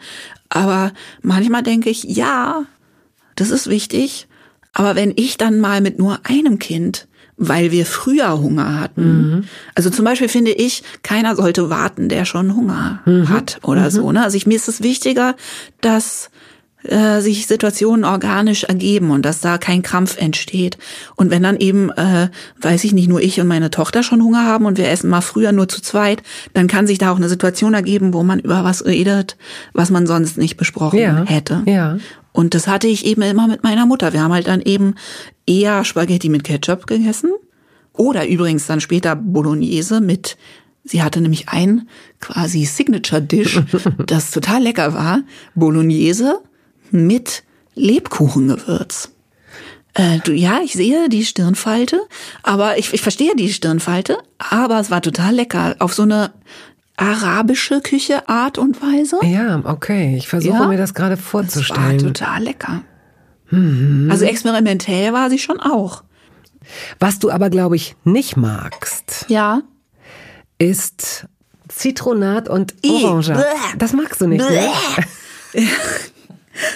[0.50, 2.64] Aber manchmal denke ich, ja,
[3.36, 4.28] das ist wichtig.
[4.74, 7.08] Aber wenn ich dann mal mit nur einem Kind
[7.42, 9.22] weil wir früher Hunger hatten.
[9.22, 9.44] Mhm.
[9.74, 13.30] Also zum Beispiel finde ich, keiner sollte warten, der schon Hunger mhm.
[13.30, 13.90] hat oder mhm.
[13.92, 14.12] so.
[14.12, 14.22] Ne?
[14.22, 15.38] Also ich, mir ist es wichtiger,
[15.80, 16.32] dass
[16.84, 20.78] äh, sich Situationen organisch ergeben und dass da kein Krampf entsteht.
[21.16, 22.30] Und wenn dann eben, äh,
[22.62, 25.22] weiß ich nicht, nur ich und meine Tochter schon Hunger haben und wir essen mal
[25.22, 28.64] früher nur zu zweit, dann kann sich da auch eine Situation ergeben, wo man über
[28.64, 29.38] was redet,
[29.74, 31.64] was man sonst nicht besprochen ja, hätte.
[31.66, 31.98] Ja.
[32.32, 34.14] Und das hatte ich eben immer mit meiner Mutter.
[34.14, 34.96] Wir haben halt dann eben
[35.46, 37.32] eher Spaghetti mit Ketchup gegessen
[37.92, 40.38] oder übrigens dann später Bolognese mit
[40.86, 41.88] Sie hatte nämlich ein
[42.20, 43.62] quasi Signature Dish,
[44.08, 45.22] das total lecker war.
[45.54, 46.42] Bolognese
[46.92, 47.44] mit
[47.76, 49.12] Lebkuchengewürz.
[49.94, 52.02] Äh, du, ja, ich sehe die Stirnfalte,
[52.44, 55.76] aber ich, ich verstehe die Stirnfalte, aber es war total lecker.
[55.80, 56.32] Auf so eine
[56.96, 59.18] arabische Küche Art und Weise.
[59.24, 60.16] Ja, okay.
[60.18, 61.98] Ich versuche ja, mir das gerade vorzustellen.
[61.98, 62.82] Das war total lecker.
[63.50, 64.10] Mhm.
[64.12, 66.04] Also experimentell war sie schon auch.
[67.00, 69.26] Was du aber, glaube ich, nicht magst.
[69.28, 69.62] Ja.
[70.60, 71.26] Ist
[71.68, 73.44] Zitronat und Orange.
[73.78, 74.70] Das magst du nicht, ne?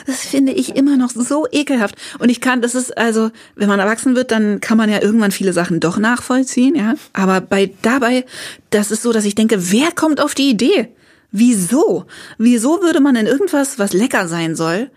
[0.06, 1.96] Das finde ich immer noch so ekelhaft.
[2.20, 5.32] Und ich kann, das ist also, wenn man erwachsen wird, dann kann man ja irgendwann
[5.32, 6.96] viele Sachen doch nachvollziehen, ja.
[7.14, 8.26] Aber bei dabei,
[8.70, 10.90] das ist so, dass ich denke, wer kommt auf die Idee?
[11.32, 12.06] Wieso?
[12.38, 14.92] Wieso würde man in irgendwas, was lecker sein soll,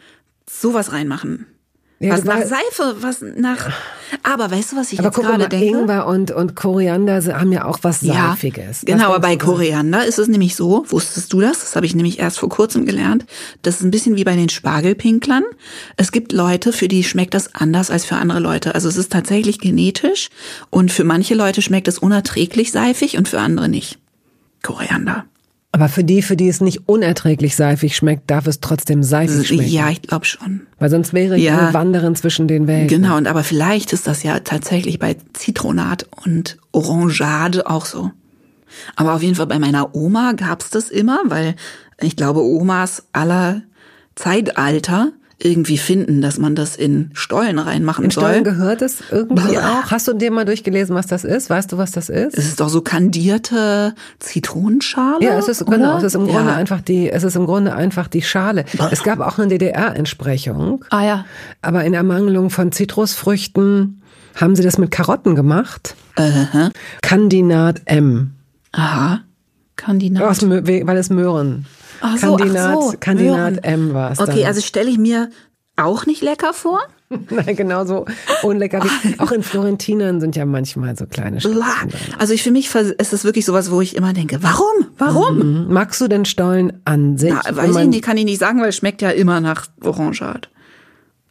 [0.48, 1.46] sowas reinmachen?
[1.98, 3.70] Ja, was nach Seife, was nach.
[4.22, 5.78] Aber weißt du, was ich Aber jetzt gerade denke?
[5.78, 8.68] Ingwer und, und Koriander haben ja auch was Ja, Seifiges.
[8.68, 9.36] Was genau, aber bei?
[9.36, 11.60] Koriander ist es nämlich so, wusstest du das?
[11.60, 13.24] Das habe ich nämlich erst vor kurzem gelernt.
[13.62, 15.44] Das ist ein bisschen wie bei den Spargelpinklern.
[15.96, 18.74] Es gibt Leute, für die schmeckt das anders als für andere Leute.
[18.74, 20.28] Also es ist tatsächlich genetisch
[20.68, 23.98] und für manche Leute schmeckt es unerträglich seifig und für andere nicht.
[24.62, 25.24] Koriander.
[25.76, 29.68] Aber für die, für die es nicht unerträglich seifig schmeckt, darf es trotzdem seifig schmecken.
[29.70, 30.62] Ja, ich glaube schon.
[30.78, 31.68] Weil sonst wäre ich Ja.
[31.68, 32.88] ein Wandern zwischen den Welten.
[32.88, 38.10] Genau, und aber vielleicht ist das ja tatsächlich bei Zitronat und Orangeade auch so.
[38.96, 41.56] Aber auf jeden Fall bei meiner Oma gab's das immer, weil
[42.00, 43.60] ich glaube, Omas aller
[44.14, 48.24] Zeitalter irgendwie finden, dass man das in Stollen reinmachen In soll.
[48.24, 49.80] Stollen gehört es irgendwie Blah.
[49.80, 49.90] auch.
[49.90, 51.50] Hast du dir mal durchgelesen, was das ist?
[51.50, 52.38] Weißt du, was das ist?
[52.38, 55.22] es ist doch so kandierte Zitronenschale.
[55.22, 55.76] Ja, es ist oder?
[55.76, 56.56] genau, es ist im Grunde ja.
[56.56, 58.64] einfach die, es ist im Grunde einfach die Schale.
[58.90, 61.24] Es gab auch eine DDR-Entsprechung, Ah ja.
[61.60, 64.00] aber in Ermangelung von Zitrusfrüchten
[64.36, 65.96] haben sie das mit Karotten gemacht.
[66.16, 66.70] Aha.
[67.02, 68.32] Kandinat M.
[68.72, 69.20] Aha.
[69.76, 70.22] Kandinat.
[70.22, 71.66] Aus, weil es Möhren.
[72.00, 73.64] Ach so, ach Kandinat, so, Kandinat.
[73.64, 74.46] M war es Okay, dann.
[74.48, 75.30] also stelle ich mir
[75.76, 76.80] auch nicht lecker vor.
[77.30, 78.04] Nein, genauso
[78.42, 78.82] unlecker.
[78.82, 81.62] Wie, auch in Florentinern sind ja manchmal so kleine drin.
[82.18, 84.86] Also ich, für mich ist es wirklich sowas, wo ich immer denke, warum?
[84.98, 85.66] Warum?
[85.66, 85.72] Mhm.
[85.72, 87.32] Magst du den Stollen an sich?
[87.32, 90.48] Na, weiß ich nicht, kann ich nicht sagen, weil es schmeckt ja immer nach Orangeade.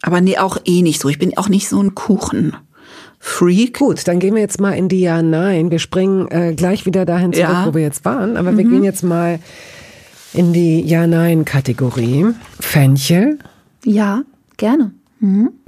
[0.02, 1.10] Aber nee, auch eh nicht so.
[1.10, 3.78] Ich bin auch nicht so ein Kuchen-Freak.
[3.80, 5.72] Gut, dann gehen wir jetzt mal in die Ja-Nein.
[5.72, 7.62] Wir springen äh, gleich wieder dahin zurück, Ja.
[7.62, 7.66] Mhm.
[7.68, 8.38] wo wir jetzt waren.
[8.38, 9.40] Aber wir gehen jetzt mal
[10.36, 12.28] in die Ja-Nein-Kategorie.
[12.60, 13.40] Fenchel,
[13.84, 14.24] Ja,
[14.58, 14.92] gerne.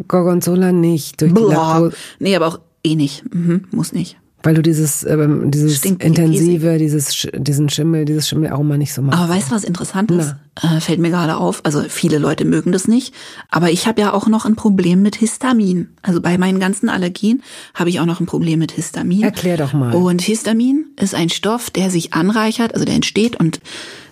[0.08, 1.22] Gorgonzola nicht.
[1.22, 1.90] Durch die Blah.
[2.20, 3.24] Nee, aber auch eh nicht.
[3.34, 4.18] Mhm, muss nicht.
[4.44, 9.20] weil du dieses, ähm, dieses Stinkt intensive, dieses, diesen Schimmel, dieses Schimmelaroma nicht so magst.
[9.20, 10.36] Aber weißt du, was interessant ist?
[10.62, 11.62] Äh, fällt mir gerade auf.
[11.66, 13.14] Also viele Leute mögen das nicht.
[13.50, 15.90] Aber ich habe ja auch noch ein Problem mit Histamin.
[16.02, 17.42] Also bei meinen ganzen Allergien
[17.74, 19.24] habe ich auch noch ein Problem mit Histamin.
[19.24, 19.94] Erklär doch mal.
[19.96, 23.60] Und Histamin ist ein Stoff, der sich anreichert, also der entsteht und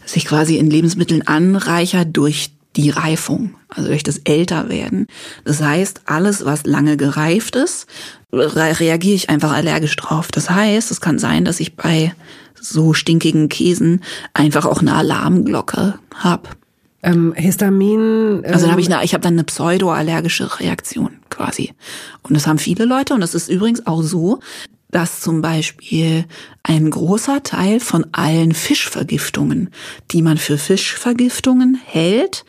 [0.05, 5.07] sich quasi in Lebensmitteln anreichert durch die Reifung, also durch das Älterwerden.
[5.45, 7.87] Das heißt, alles, was lange gereift ist,
[8.33, 10.29] re reagiere ich einfach allergisch drauf.
[10.31, 12.13] Das heißt, es kann sein, dass ich bei
[12.59, 14.01] so stinkigen Käsen
[14.33, 16.49] einfach auch eine Alarmglocke habe.
[17.03, 18.41] Ähm, Histamin.
[18.43, 21.73] Ähm, Also habe ich, eine, ich habe dann eine pseudoallergische Reaktion quasi.
[22.23, 23.13] Und das haben viele Leute.
[23.13, 24.39] Und das ist übrigens auch so,
[24.95, 26.23] dass zum Beispiel
[26.63, 29.69] ein großer Teil von allen Fischvergiftungen,
[30.11, 32.45] die man für Fischvergiftungen hält,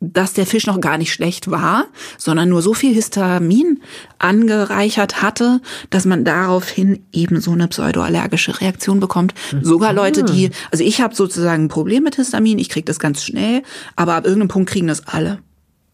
[0.00, 1.84] dass der Fisch noch gar nicht schlecht war,
[2.16, 3.82] sondern nur so viel Histamin
[4.18, 9.34] angereichert hatte, dass man daraufhin eben so eine pseudoallergische Reaktion bekommt.
[9.60, 13.22] Sogar Leute, die, also ich habe sozusagen ein Problem mit Histamin, ich kriege das ganz
[13.22, 13.62] schnell,
[13.94, 15.38] aber ab irgendeinem Punkt kriegen das alle.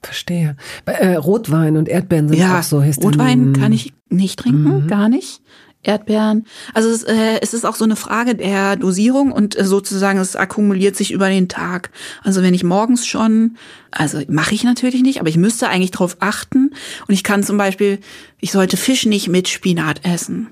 [0.03, 0.57] Verstehe.
[0.87, 3.19] Äh, Rotwein und Erdbeeren sind Ja, auch so Histamin.
[3.19, 5.43] Rotwein kann ich nicht trinken, gar nicht.
[5.83, 6.47] Erdbeeren.
[6.75, 10.37] Also es, äh, es ist auch so eine Frage der Dosierung und äh, sozusagen es
[10.37, 11.91] akkumuliert sich über den Tag.
[12.23, 13.57] Also wenn ich morgens schon,
[13.91, 16.75] also mache ich natürlich nicht, aber ich müsste eigentlich drauf achten.
[17.09, 17.99] Und ich kann zum Beispiel,
[18.41, 20.49] ich sollte Fisch nicht mit Spinat essen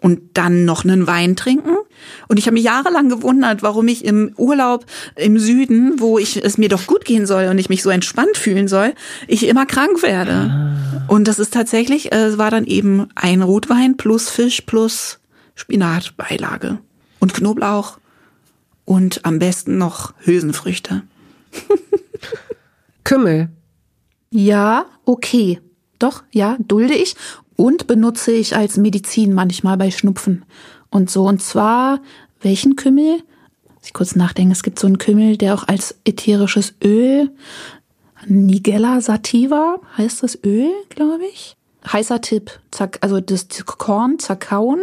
[0.00, 1.76] und dann noch einen Wein trinken.
[2.28, 6.58] Und ich habe mich jahrelang gewundert, warum ich im Urlaub im Süden, wo ich es
[6.58, 8.94] mir doch gut gehen soll und ich mich so entspannt fühlen soll,
[9.26, 10.76] ich immer krank werde.
[11.08, 15.18] Und das ist tatsächlich, äh, es war dann eben ein Rotwein plus Fisch plus
[15.54, 16.78] Spinatbeilage
[17.18, 17.98] und Knoblauch
[18.84, 21.02] und am besten noch Hülsenfrüchte.
[23.04, 23.48] Kümmel.
[24.30, 25.60] Ja, okay.
[25.98, 27.16] Doch, ja, dulde ich
[27.58, 30.44] und benutze ich als Medizin manchmal bei Schnupfen
[30.90, 31.24] und so.
[31.24, 32.00] Und zwar,
[32.40, 33.20] welchen Kümmel?
[33.82, 34.52] Ich kurz nachdenken.
[34.52, 37.30] Es gibt so einen Kümmel, der auch als ätherisches Öl,
[38.26, 41.56] Nigella sativa heißt das Öl, glaube ich.
[41.90, 42.60] Heißer Tipp,
[43.00, 44.80] also das Korn zerkauen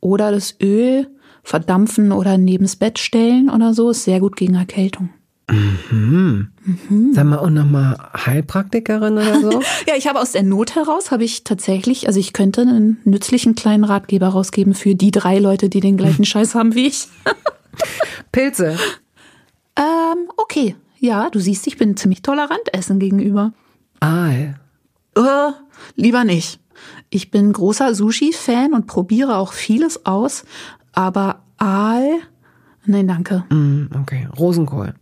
[0.00, 1.08] oder das Öl
[1.42, 5.10] verdampfen oder neben's Bett stellen oder so, ist sehr gut gegen Erkältung.
[7.12, 9.62] Sag mal, und nochmal Heilpraktikerin oder so?
[9.86, 13.54] Ja, ich habe aus der Not heraus, habe ich tatsächlich, also ich könnte einen nützlichen
[13.54, 17.08] kleinen Ratgeber rausgeben für die drei Leute, die den gleichen Scheiß haben wie ich.
[18.32, 18.76] Pilze.
[19.76, 20.76] Ähm, okay.
[20.98, 23.52] Ja, du siehst, ich bin ziemlich tolerant Essen gegenüber.
[24.00, 24.58] Aal.
[25.16, 25.52] Äh,
[25.94, 26.60] lieber nicht.
[27.08, 30.44] Ich bin großer Sushi-Fan und probiere auch vieles aus,
[30.92, 32.18] aber Aal,
[32.84, 33.44] nein, danke.
[33.50, 34.28] Mm, okay.
[34.38, 34.94] Rosenkohl.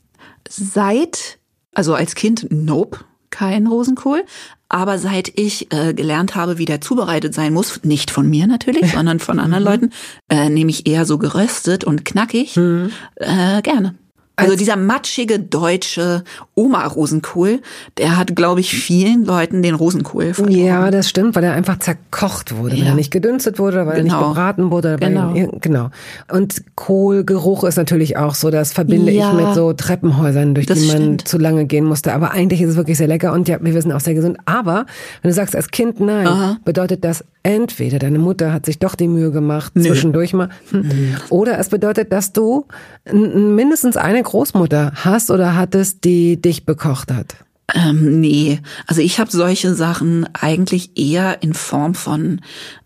[0.49, 1.39] Seit,
[1.75, 3.01] Also als Kind, nope.
[3.31, 4.25] kein Rosenkohl,
[4.69, 8.91] Aber seit ich äh, gelernt habe, wie der zubereitet sein muss, nicht von mir natürlich,
[8.95, 9.91] sondern von anderen Leuten,
[10.29, 13.95] äh, nämlich eher so geröstet und knackig, äh, gerne.
[14.39, 16.23] Also dieser matschige deutsche
[16.55, 17.61] Oma-Rosenkohl,
[17.97, 20.57] der hat, glaube ich, vielen Leuten den Rosenkohl verloren.
[20.59, 22.89] Ja, das stimmt, weil er einfach zerkocht wurde, weil Ja.
[22.91, 24.19] er nicht gedünstet wurde, weil er Genau.
[24.21, 24.97] nicht gebraten wurde.
[25.01, 25.35] Weil Genau.
[25.35, 25.91] Er, genau.
[26.31, 29.31] Und Kohlgeruch ist natürlich auch so, das verbinde Ja.
[29.33, 31.29] ich mit so Treppenhäusern, durch Das die man stimmt.
[31.29, 32.13] zu lange gehen musste.
[32.13, 34.37] Aber eigentlich ist es wirklich sehr lecker und ja, wir wissen auch sehr gesund.
[34.45, 34.85] Aber
[35.23, 36.57] wenn du sagst als Kind nein, Aha.
[36.65, 41.61] bedeutet das entweder deine Mutter hat sich doch die Mühe gemacht, zwischendurch mal, hm, oder
[41.61, 42.67] es bedeutet, dass du
[43.13, 47.37] mindestens eine Großmutter hast oder hattest, die dich bekocht hat.
[47.73, 52.41] Ähm, nee, also ich habe solche Sachen eigentlich eher in Form von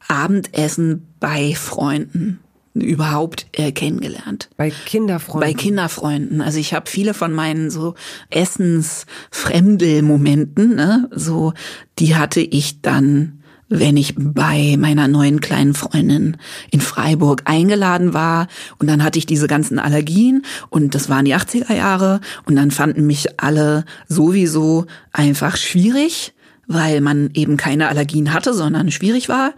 [0.09, 2.41] Abendessen bei Freunden
[2.75, 4.51] überhaupt äh, kennengelernt.
[4.57, 5.49] Bei Kinderfreunden.
[5.49, 6.43] Bei Kinderfreunden.
[6.43, 7.95] Also ich habe viele von meinen so
[8.31, 11.53] Essensfremdel-Momenten, ne, so
[11.99, 13.40] die hatte ich dann,
[13.71, 16.37] wenn ich bei meiner neuen kleinen Freundin
[16.71, 21.37] in Freiburg eingeladen war und dann hatte ich diese ganzen Allergien und das waren die
[21.37, 26.35] 80er Jahre und dann fanden mich alle sowieso einfach schwierig,
[26.67, 29.55] weil man eben keine Allergien hatte, sondern schwierig war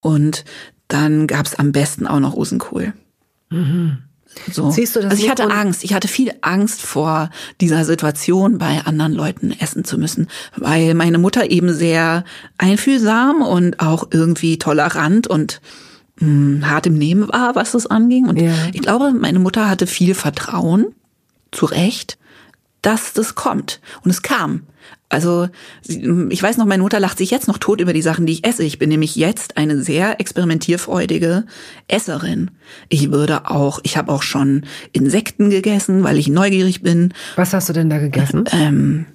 [0.00, 0.44] und
[0.88, 2.92] dann gab's am besten auch noch Rosenkohl.
[4.50, 4.70] So.
[4.70, 5.84] Siehst du das also ich hatte Angst.
[5.84, 11.18] Ich hatte viel Angst vor dieser Situation, bei anderen Leuten essen zu müssen, weil meine
[11.18, 12.24] Mutter eben sehr
[12.58, 15.60] einfühlsam und auch irgendwie tolerant und
[16.20, 18.26] mh, hart im Nehmen war, was das anging.
[18.28, 18.52] Und Ja.
[18.72, 20.86] ich glaube, meine Mutter hatte viel Vertrauen,
[21.52, 22.18] zu Recht,
[22.84, 23.80] dass das kommt.
[24.04, 24.62] Und es kam.
[25.08, 25.48] Also
[25.86, 28.46] ich weiß noch, meine Mutter lacht sich jetzt noch tot über die Sachen, die ich
[28.46, 28.64] esse.
[28.64, 31.44] Ich bin nämlich jetzt eine sehr experimentierfreudige
[31.88, 32.50] Esserin.
[32.88, 37.14] Ich würde auch, ich habe auch schon Insekten gegessen, weil ich neugierig bin.
[37.36, 38.44] Was hast du denn da gegessen?
[38.52, 39.06] Ähm,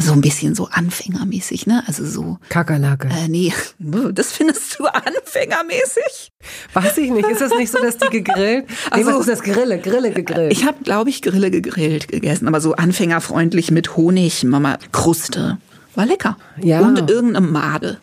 [0.00, 1.82] so ein bisschen so anfängermäßig, ne?
[1.86, 3.08] Also so, Kakerlake.
[3.08, 3.52] äh, nee,
[4.12, 6.32] das findest du anfängermäßig?
[6.72, 7.28] Weiß ich nicht.
[7.28, 8.66] Ist das nicht so, dass die gegrillt?
[8.68, 9.42] Nee, Also- was ist das?
[9.42, 10.52] Grille, Grille gegrillt.
[10.52, 15.58] Ich habe, glaube ich, Grille gegrillt gegessen, aber so anfängerfreundlich mit Honig, Mama, Kruste.
[15.94, 16.36] War lecker.
[16.60, 16.80] Ja.
[16.80, 17.98] Und irgendeine Made.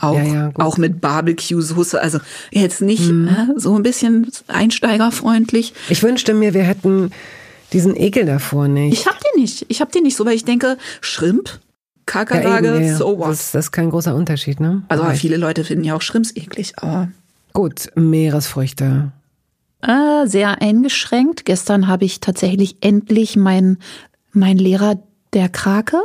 [0.00, 2.00] Auch, Ja, ja, auch mit Barbecue-Soße.
[2.00, 2.18] Also
[2.50, 5.74] jetzt nicht äh, so ein bisschen einsteigerfreundlich.
[5.88, 7.10] Ich wünschte mir, wir hätten
[7.74, 8.92] diesen Ekel davor nicht.
[9.00, 9.66] Ich hab den nicht.
[9.68, 11.60] Ich hab den nicht so, weil ich denke, Shrimp,
[12.06, 12.96] Kakerlake, eben, ja.
[12.96, 13.28] so what.
[13.30, 14.82] Das, das ist kein großer Unterschied, ne?
[14.88, 17.08] also Aber viele Leute finden ja auch Shrimps eklig, aber
[17.52, 19.12] Gut, Meeresfrüchte.
[19.80, 21.44] Äh, sehr eingeschränkt.
[21.44, 23.78] Gestern habe ich tatsächlich endlich meinen
[24.32, 24.96] mein Lehrer
[25.34, 25.98] der Krake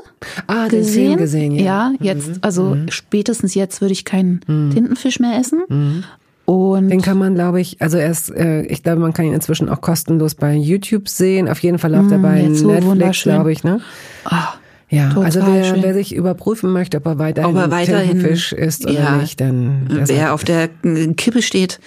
[0.47, 1.08] Ah, den gesehen.
[1.08, 1.89] Film gesehen, ja.
[1.89, 2.05] Mhm.
[2.05, 6.03] jetzt, also spätestens jetzt würde ich keinen Tintenfisch mehr essen.
[6.49, 9.69] Und Den kann man, glaube ich, also erst, äh, ich glaube, man kann ihn inzwischen
[9.69, 11.47] auch kostenlos bei YouTube sehen.
[11.47, 13.81] Auf jeden Fall läuft er bei so Netflix, glaube ich, ne?
[14.25, 14.53] ah,
[14.89, 18.85] Ja, also wer, wer sich überprüfen möchte, ob er weiterhin, Ob er weiterhin- Tintenfisch isst
[18.85, 19.15] oder ja.
[19.17, 20.69] nicht, dann wer auf der
[21.17, 21.79] Kippe steht,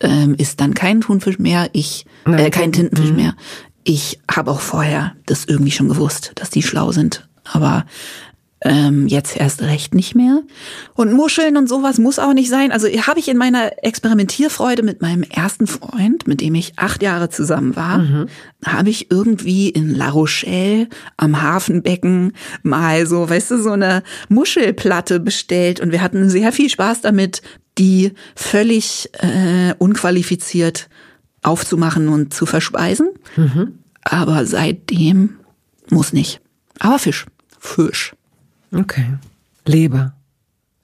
[0.00, 1.70] ähm, ist dann kein Thunfisch mehr.
[1.72, 3.32] Ich, Nein, äh, kein kein- Tintenfisch mehr.
[3.84, 7.26] Ich habe auch vorher das irgendwie schon gewusst, dass die schlau sind.
[7.50, 7.86] Aber
[8.62, 10.42] ähm, jetzt erst recht nicht mehr.
[10.94, 12.72] Und Muscheln und sowas muss auch nicht sein.
[12.72, 17.30] Also habe ich in meiner Experimentierfreude mit meinem ersten Freund, mit dem ich acht Jahre
[17.30, 18.04] zusammen war,
[18.64, 25.20] habe ich irgendwie in La Rochelle am Hafenbecken mal so, weißt du, so eine Muschelplatte
[25.20, 27.42] bestellt und wir hatten sehr viel Spaß damit,
[27.78, 30.88] die völlig äh, unqualifiziert
[31.42, 33.08] aufzumachen und zu verspeisen.
[34.02, 35.36] Aber seitdem
[35.90, 36.40] muss nicht.
[36.78, 37.26] Aber Fisch.
[37.58, 38.12] Fisch.
[38.72, 39.06] Okay.
[39.66, 40.12] Leber.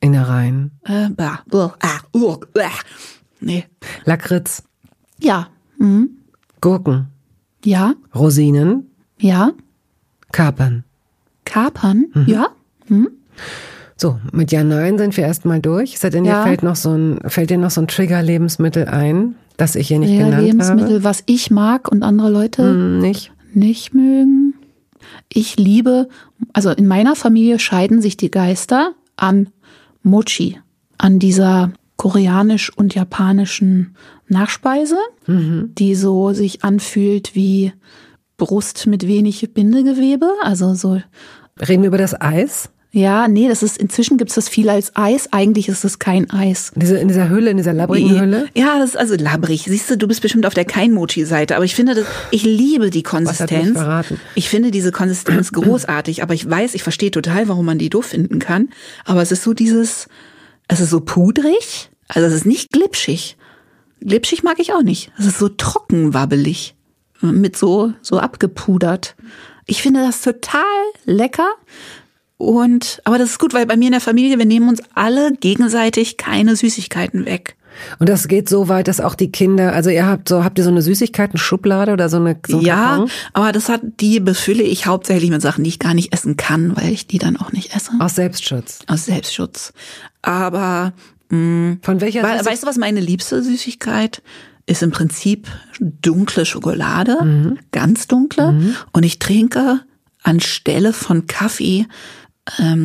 [0.00, 0.72] Innereien.
[0.84, 2.68] Äh, bah, buh, ah, uh, äh.
[3.40, 3.64] Nee.
[4.04, 4.62] Lakritz.
[5.20, 6.10] ja, mhm.
[6.60, 7.06] Gurken.
[7.64, 8.90] ja, Rosinen.
[9.18, 9.52] ja,
[10.32, 10.84] Kapern.
[11.44, 12.26] Kapern, Mhm.
[12.26, 12.48] ja.
[13.96, 15.94] So, mit Ja, Nein sind wir erstmal durch.
[15.94, 16.42] Es denn, dir Ja.
[16.42, 20.10] fällt noch so ein, fällt dir noch so ein Trigger-Lebensmittel ein, das ich hier nicht
[20.10, 21.04] Ja, genannt Lebensmittel, habe?
[21.04, 23.32] was ich mag und andere Leute Hm, nicht.
[23.54, 24.54] nicht mögen.
[25.36, 26.08] Ich liebe,
[26.54, 29.50] also in meiner Familie scheiden sich die Geister an
[30.02, 30.58] Mochi,
[30.96, 33.96] an dieser koreanisch und japanischen
[34.28, 34.96] Nachspeise,
[35.78, 37.74] die so sich anfühlt wie
[38.38, 41.02] Brust mit wenig Bindegewebe, also so
[41.60, 42.70] Reden wir über das Eis?
[42.96, 46.72] Ja, nee, das ist inzwischen gibt's das viel als Eis, eigentlich ist es kein Eis.
[46.74, 48.48] Diese, in dieser Hülle, in dieser labbrigen Hülle?
[48.54, 49.64] Ja, das ist also labbrig.
[49.68, 51.56] Siehst du, du bist bestimmt auf der Kein-Mochi-Seite.
[51.56, 53.72] Aber ich finde, das, ich liebe die Konsistenz.
[53.72, 54.18] verraten?
[54.34, 56.22] Ich finde diese Konsistenz großartig.
[56.22, 58.70] Aber ich weiß, ich verstehe total, warum man die doof finden kann.
[59.04, 60.08] Aber es ist so dieses,
[60.66, 61.90] es ist so pudrig.
[62.08, 63.36] Also es ist nicht glitschig.
[64.00, 65.12] Glitschig mag ich auch nicht.
[65.18, 66.74] Es ist so trockenwabbelig.
[67.20, 69.16] Mit so, so abgepudert.
[69.66, 70.62] Ich finde das total
[71.04, 71.48] lecker.
[72.38, 75.32] Und, aber das ist gut, weil bei mir in der Familie, wir nehmen uns alle
[75.32, 77.56] gegenseitig keine Süßigkeiten weg.
[77.98, 80.64] Und das geht so weit, dass auch die Kinder, also ihr habt so, habt ihr
[80.64, 83.10] so eine Süßigkeiten-Schublade oder so eine so Ja, Karton?
[83.34, 86.74] aber das hat, die befülle ich hauptsächlich mit Sachen, die ich gar nicht essen kann,
[86.76, 87.90] weil ich die dann auch nicht esse.
[87.98, 88.78] Aus Selbstschutz.
[88.86, 89.74] Aus Selbstschutz.
[90.22, 90.94] Aber
[91.28, 94.22] mh, Von welcher we Süßig- weißt du, was meine liebste Süßigkeit
[94.64, 94.82] ist?
[94.82, 95.46] Im Prinzip
[95.80, 97.58] dunkle Schokolade, Mhm.
[97.72, 98.74] ganz dunkle.
[98.92, 99.80] Und ich trinke
[100.22, 101.86] anstelle von Kaffee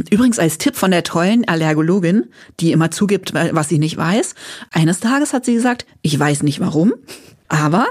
[0.10, 2.26] übrigens als Tipp von der tollen Allergologin,
[2.60, 4.36] die immer zugibt, was sie nicht weiß.
[4.72, 6.94] Eines Tages hat sie gesagt, ich weiß nicht warum,
[7.48, 7.88] aber,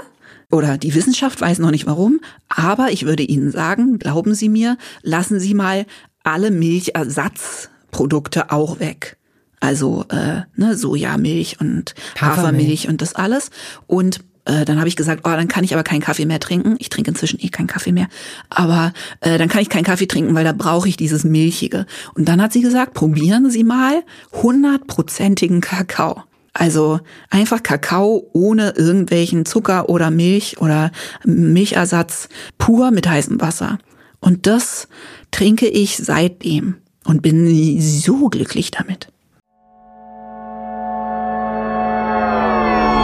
[0.51, 2.19] oder die Wissenschaft weiß noch nicht warum,
[2.49, 5.85] aber ich würde Ihnen sagen, glauben Sie mir, lassen Sie mal
[6.23, 9.17] alle Milchersatzprodukte auch weg.
[9.61, 12.37] Also äh, ne, Sojamilch und Hafermilch.
[12.37, 13.51] Hafermilch und das alles.
[13.87, 16.75] Und äh, dann habe ich gesagt, oh, dann kann ich aber keinen Kaffee mehr trinken.
[16.79, 18.07] Ich trinke inzwischen eh keinen Kaffee mehr.
[18.49, 21.85] Aber äh, dann kann ich keinen Kaffee trinken, weil da brauche ich dieses Milchige.
[22.15, 26.23] Und dann hat sie gesagt, probieren Sie mal hundertprozentigen Kakao.
[26.53, 30.91] Also einfach Kakao ohne irgendwelchen Zucker oder Milch oder
[31.23, 32.27] Milchersatz,
[32.57, 33.77] pur mit heißem Wasser.
[34.19, 34.87] Und das
[35.31, 36.75] trinke ich seitdem
[37.05, 39.07] und bin so glücklich damit.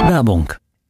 [0.09, 0.53] Werbung.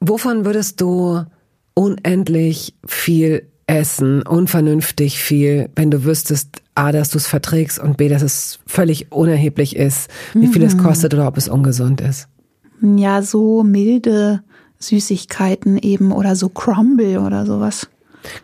[0.00, 1.24] Wovon würdest du
[1.74, 8.08] unendlich viel essen, unvernünftig viel, wenn du wüsstest, A, dass du es verträgst und B,
[8.08, 12.28] dass es völlig unerheblich ist, wie viel es kostet oder ob es ungesund ist?
[12.82, 14.42] Ja, so milde
[14.78, 17.88] Süßigkeiten eben oder so Crumble oder sowas.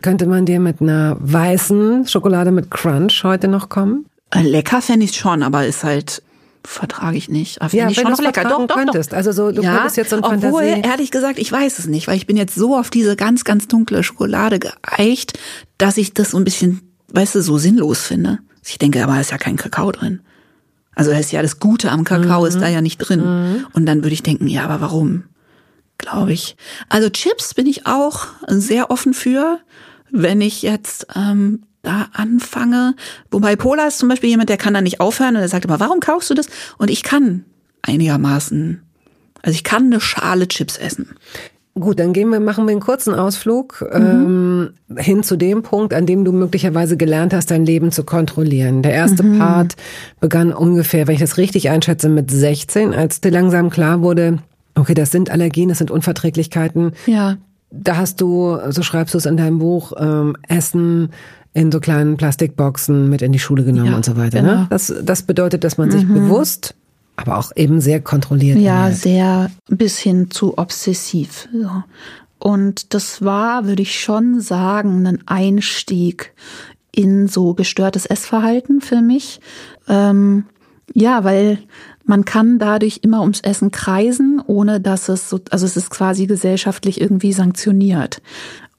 [0.01, 4.05] Könnte man dir mit einer weißen Schokolade mit Crunch heute noch kommen?
[4.31, 6.23] Äh, Lecker fände ich schon, aber ist halt
[6.65, 7.61] vertrage ich nicht.
[7.61, 8.43] Aber Ja, ich wenn schon du noch lecker.
[8.43, 8.75] Doch, doch, doch.
[8.75, 9.13] könntest.
[9.13, 10.81] Also so, du ja, könntest jetzt so ein obwohl, Fantasie...
[10.89, 13.67] ehrlich gesagt, ich weiß es nicht, weil ich bin jetzt so auf diese ganz, ganz
[13.67, 15.37] dunkle Schokolade geeicht,
[15.77, 18.39] dass ich das so ein bisschen, weißt du, so sinnlos finde.
[18.65, 20.21] Ich denke, aber da ist ja kein Kakao drin.
[20.95, 23.65] Also da ist ja das Gute am Kakao ist da ja nicht drin.
[23.73, 25.23] Und dann würde ich denken, ja, aber warum?
[25.97, 26.55] Glaube ich.
[26.87, 29.59] Also Chips bin ich auch sehr offen für,
[30.11, 32.95] wenn ich jetzt ähm, da anfange.
[33.29, 35.79] Wobei Pola ist zum Beispiel jemand, der kann da nicht aufhören und er sagt immer,
[35.79, 36.47] warum kaufst du das?
[36.77, 37.45] Und ich kann
[37.83, 38.81] einigermaßen,
[39.43, 41.09] also ich kann eine Schale Chips essen.
[41.75, 46.05] Gut, dann gehen wir, machen wir einen kurzen Ausflug ähm, hin zu dem Punkt, an
[46.05, 48.83] dem du möglicherweise gelernt hast, dein Leben zu kontrollieren.
[48.83, 49.75] Der erste Part
[50.19, 54.37] begann ungefähr, wenn ich das richtig einschätze, mit 16, als dir langsam klar wurde,
[54.75, 56.91] okay, das sind Allergien, das sind Unverträglichkeiten.
[57.07, 57.37] Ja.
[57.71, 61.09] Da hast du, so schreibst du es in deinem Buch, ähm, Essen
[61.53, 64.41] in so kleinen Plastikboxen mit in die Schule genommen Ja, und so weiter.
[64.41, 64.53] genau.
[64.61, 64.67] Ne?
[64.69, 66.75] Das, das bedeutet, dass man sich bewusst,
[67.15, 68.97] aber auch eben sehr kontrolliert Ja, ernährt.
[68.97, 71.47] sehr bis hin zu obsessiv.
[71.53, 71.69] So.
[72.39, 76.33] Und das war, würde ich schon sagen, ein Einstieg
[76.91, 79.39] in so gestörtes Essverhalten für mich.
[79.87, 80.45] Ähm,
[80.93, 81.59] ja, weil
[82.05, 86.25] man kann dadurch immer ums Essen kreisen, ohne dass es so, also es ist quasi
[86.27, 88.21] gesellschaftlich irgendwie sanktioniert.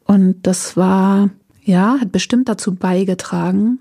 [0.04, 1.30] Und das war,
[1.64, 3.80] ja, hat bestimmt dazu beigetragen,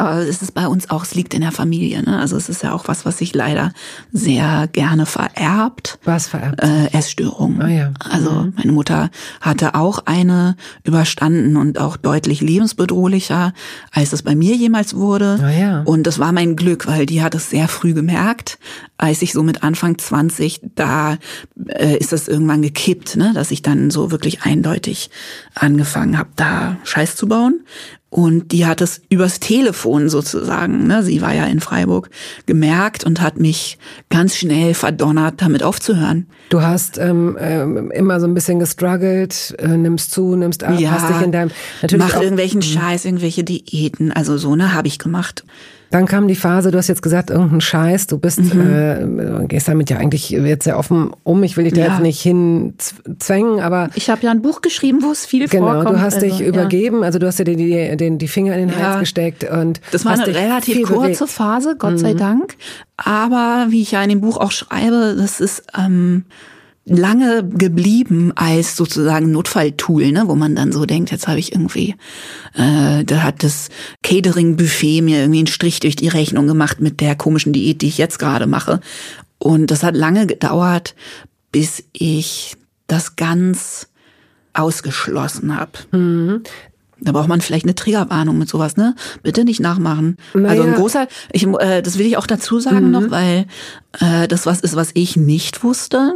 [0.00, 2.02] Aber es ist bei uns auch, es liegt in der Familie.
[2.02, 2.18] Ne?
[2.18, 3.74] Also es ist ja auch was, was sich leider
[4.12, 5.98] sehr gerne vererbt.
[6.04, 6.62] Was vererbt?
[6.62, 7.60] Äh, Essstörungen.
[7.60, 7.92] Ah, ja.
[7.98, 9.10] Also meine Mutter
[9.42, 13.52] hatte auch eine überstanden und auch deutlich lebensbedrohlicher,
[13.92, 15.38] als es bei mir jemals wurde.
[15.42, 15.82] Ah, ja.
[15.82, 18.58] Und das war mein Glück, weil die hat es sehr früh gemerkt.
[18.96, 21.18] Als ich so mit Anfang 20, da
[21.68, 23.32] äh, ist das irgendwann gekippt, ne?
[23.34, 25.10] dass ich dann so wirklich eindeutig
[25.54, 27.60] angefangen habe, da Scheiß zu bauen.
[28.10, 32.10] Und die hat es übers Telefon sozusagen, ne, sie war ja in Freiburg,
[32.44, 36.26] gemerkt und hat mich ganz schnell verdonnert, damit aufzuhören.
[36.48, 41.08] Du hast ähm, ähm, immer so ein bisschen gestruggelt, äh, nimmst zu, nimmst ab, hast
[41.08, 41.50] dich in deinem
[41.82, 45.44] natürlich mach auch, irgendwelchen Scheiß, irgendwelche Diäten, also so ne, habe ich gemacht.
[45.90, 49.04] Dann kam die Phase, du hast jetzt gesagt, irgendein Scheiß, du bist, äh,
[49.48, 51.42] gehst damit ja eigentlich jetzt sehr offen um.
[51.42, 51.86] Ich will dich da Mhm.
[51.86, 51.92] Ja.
[51.94, 55.96] jetzt nicht hinzwängen, aber Ich habe ja ein Buch geschrieben, wo es viel genau, vorkommt.
[55.96, 56.46] du hast also, dich ja.
[56.46, 58.90] übergeben, also du hast dir die, die, den, die Finger in den Ja.
[58.90, 61.30] Hals gesteckt und Das war eine relativ kurze bewegt.
[61.30, 61.98] Phase, Gott Mhm.
[61.98, 62.56] sei Dank.
[62.96, 66.24] Aber wie ich ja in dem Buch auch schreibe, das ist ähm,
[66.86, 71.94] lange geblieben als sozusagen Notfalltool, ne, wo man dann so denkt, jetzt habe ich irgendwie,
[72.54, 73.68] äh, da hat das
[74.02, 77.98] Catering-Buffet mir irgendwie einen Strich durch die Rechnung gemacht mit der komischen Diät, die ich
[77.98, 78.80] jetzt gerade mache.
[79.38, 80.94] Und das hat lange gedauert,
[81.52, 82.56] bis ich
[82.86, 83.88] das ganz
[84.52, 85.72] ausgeschlossen habe.
[85.92, 86.42] Mhm.
[87.02, 88.94] Da braucht man vielleicht eine Triggerwarnung mit sowas, ne?
[89.22, 90.18] Bitte nicht nachmachen.
[90.34, 90.74] Also ein Naja.
[90.74, 92.90] großer, ich, äh, das will ich auch dazu sagen Mhm.
[92.90, 93.46] noch, weil
[94.00, 96.12] äh, das was ist, was ich nicht wusste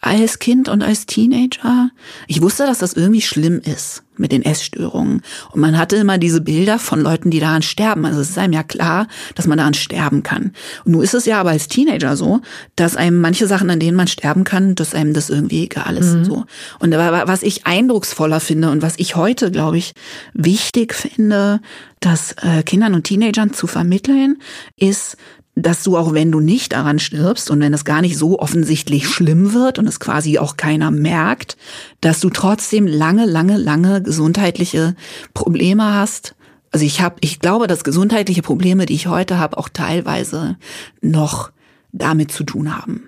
[0.00, 1.90] als Kind und als Teenager.
[2.26, 5.22] Ich wusste, dass das irgendwie schlimm ist mit den Essstörungen.
[5.52, 8.04] Und man hatte immer diese Bilder von Leuten, die daran sterben.
[8.04, 10.52] Also es ist einem ja klar, dass man daran sterben kann.
[10.84, 12.40] Und nun ist es ja aber als Teenager so,
[12.76, 16.24] dass einem manche Sachen, an denen man sterben kann, dass einem das irgendwie egal ist.
[16.24, 16.44] So.
[16.78, 19.94] Und aber was ich eindrucksvoller finde und was ich heute, glaube ich,
[20.34, 21.60] wichtig finde,
[22.00, 24.38] das äh, Kindern und Teenagern zu vermitteln,
[24.76, 25.16] ist,
[25.62, 29.08] dass du auch wenn du nicht daran stirbst und wenn es gar nicht so offensichtlich
[29.08, 31.56] schlimm wird und es quasi auch keiner merkt,
[32.00, 34.94] dass du trotzdem lange, lange, lange gesundheitliche
[35.34, 36.34] Probleme hast.
[36.70, 40.56] Also ich habe, ich glaube, dass gesundheitliche Probleme, die ich heute habe, auch teilweise
[41.00, 41.50] noch
[41.92, 43.07] damit zu tun haben.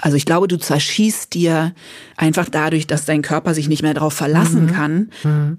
[0.00, 1.72] Also ich glaube, du zerschießt dir
[2.16, 4.70] einfach dadurch, dass dein Körper sich nicht mehr darauf verlassen Mhm.
[4.72, 5.10] kann,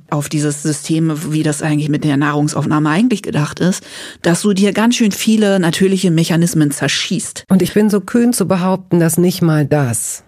[0.09, 3.83] auf dieses System, wie das eigentlich mit der Nahrungsaufnahme eigentlich gedacht ist,
[4.21, 7.43] dass du dir ganz schön viele natürliche Mechanismen zerschießt.
[7.49, 10.23] Und ich bin so kühn zu behaupten, dass nicht mal das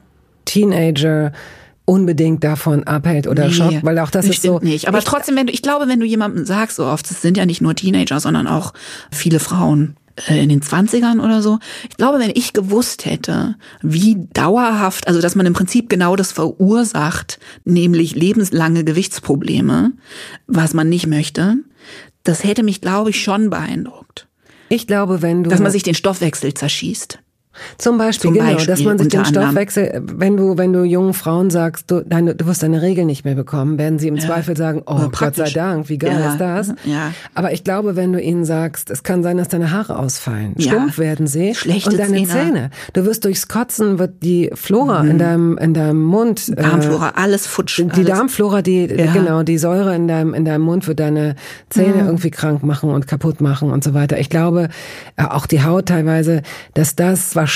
[0.46, 1.32] Teenager
[1.86, 4.60] unbedingt davon abhält oder Nee, schockt, weil auch das ist so.
[4.60, 4.88] nicht.
[4.88, 7.38] Aber ich, trotzdem, wenn du, ich glaube, wenn du jemandem sagst, so oft, es sind
[7.38, 8.74] ja nicht nur Teenager, sondern auch
[9.12, 9.96] viele Frauen
[10.28, 11.60] in den Zwanzigern oder so.
[11.90, 16.32] Ich glaube, wenn ich gewusst hätte, wie dauerhaft, also dass man im Prinzip genau das
[16.32, 19.92] verursacht, nämlich lebenslange Gewichtsprobleme,
[20.48, 21.58] was man nicht möchte,
[22.24, 24.28] das hätte mich, glaube ich, schon beeindruckt.
[24.70, 27.20] ich glaube, wenn du Dass man sich den Stoffwechsel zerschießt.
[27.78, 29.46] Zum Beispiel, Zum genau, Beispiel, dass man sich den anderem.
[29.48, 33.26] Stoffwechsel, wenn du, wenn du jungen Frauen sagst, du, deine, du wirst deine Regel nicht
[33.26, 35.50] mehr bekommen, werden sie im Zweifel sagen, oh Gott sei.
[35.52, 36.68] Dank, wie geil Ja, ist das?
[36.86, 37.12] ja.
[37.34, 40.72] Aber ich glaube, wenn du ihnen sagst, es kann sein, dass deine Haare ausfallen, Ja.
[40.72, 42.28] stumpf werden sie Schlechte und deine Zähne.
[42.28, 42.70] Zähne.
[42.94, 47.48] Du wirst durchs Kotzen, wird die Flora in deinem, in deinem Mund, äh, Darmflora, alles
[47.48, 47.80] futsch.
[47.80, 48.06] die alles.
[48.08, 49.12] Darmflora, die Ja.
[49.14, 51.36] genau die Säure in deinem in deinem Mund wird deine
[51.70, 54.20] Zähne irgendwie krank machen und kaputt machen und so weiter.
[54.20, 54.70] Ich glaube
[55.18, 56.42] äh, auch die Haut teilweise,
[56.74, 57.51] dass das wahrscheinlich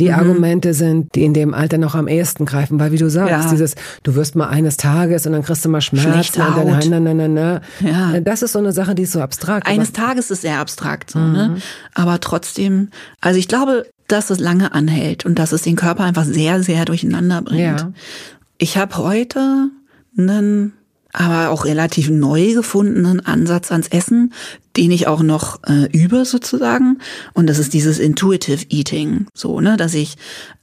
[0.00, 0.14] die Mhm.
[0.14, 3.50] Argumente sind, die in dem Alter noch am ehesten greifen, weil wie du sagst, Ja.
[3.50, 6.98] dieses du wirst mal eines Tages und dann kriegst du mal Schmerzen und dann na,
[7.00, 7.60] na, na, na.
[7.80, 8.14] Ja.
[8.14, 9.68] Äh, Das ist so eine Sache, die ist so abstrakt.
[9.68, 11.32] Eines Tages ist sehr abstrakt, so, Mhm.
[11.32, 11.56] ne?
[11.94, 12.88] Aber trotzdem,
[13.20, 16.84] also ich glaube, dass es lange anhält und dass es den Körper einfach sehr, sehr
[16.84, 17.60] durcheinander bringt.
[17.80, 17.92] Ja.
[18.58, 19.68] Ich habe heute
[20.18, 20.72] einen,
[21.14, 24.34] aber auch relativ neu gefundenen Ansatz ans Essen,
[24.76, 26.98] den ich auch noch äh, übe sozusagen.
[27.32, 30.16] Und das ist dieses Intuitive Eating, so, ne, dass ich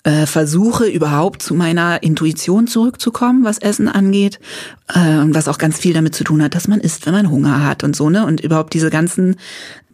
[0.03, 4.39] äh, versuche überhaupt zu meiner Intuition zurückzukommen, was Essen angeht,
[4.93, 7.29] äh, und was auch ganz viel damit zu tun hat, dass man isst, wenn man
[7.29, 9.37] Hunger hat und so, ne, und überhaupt diese ganzen,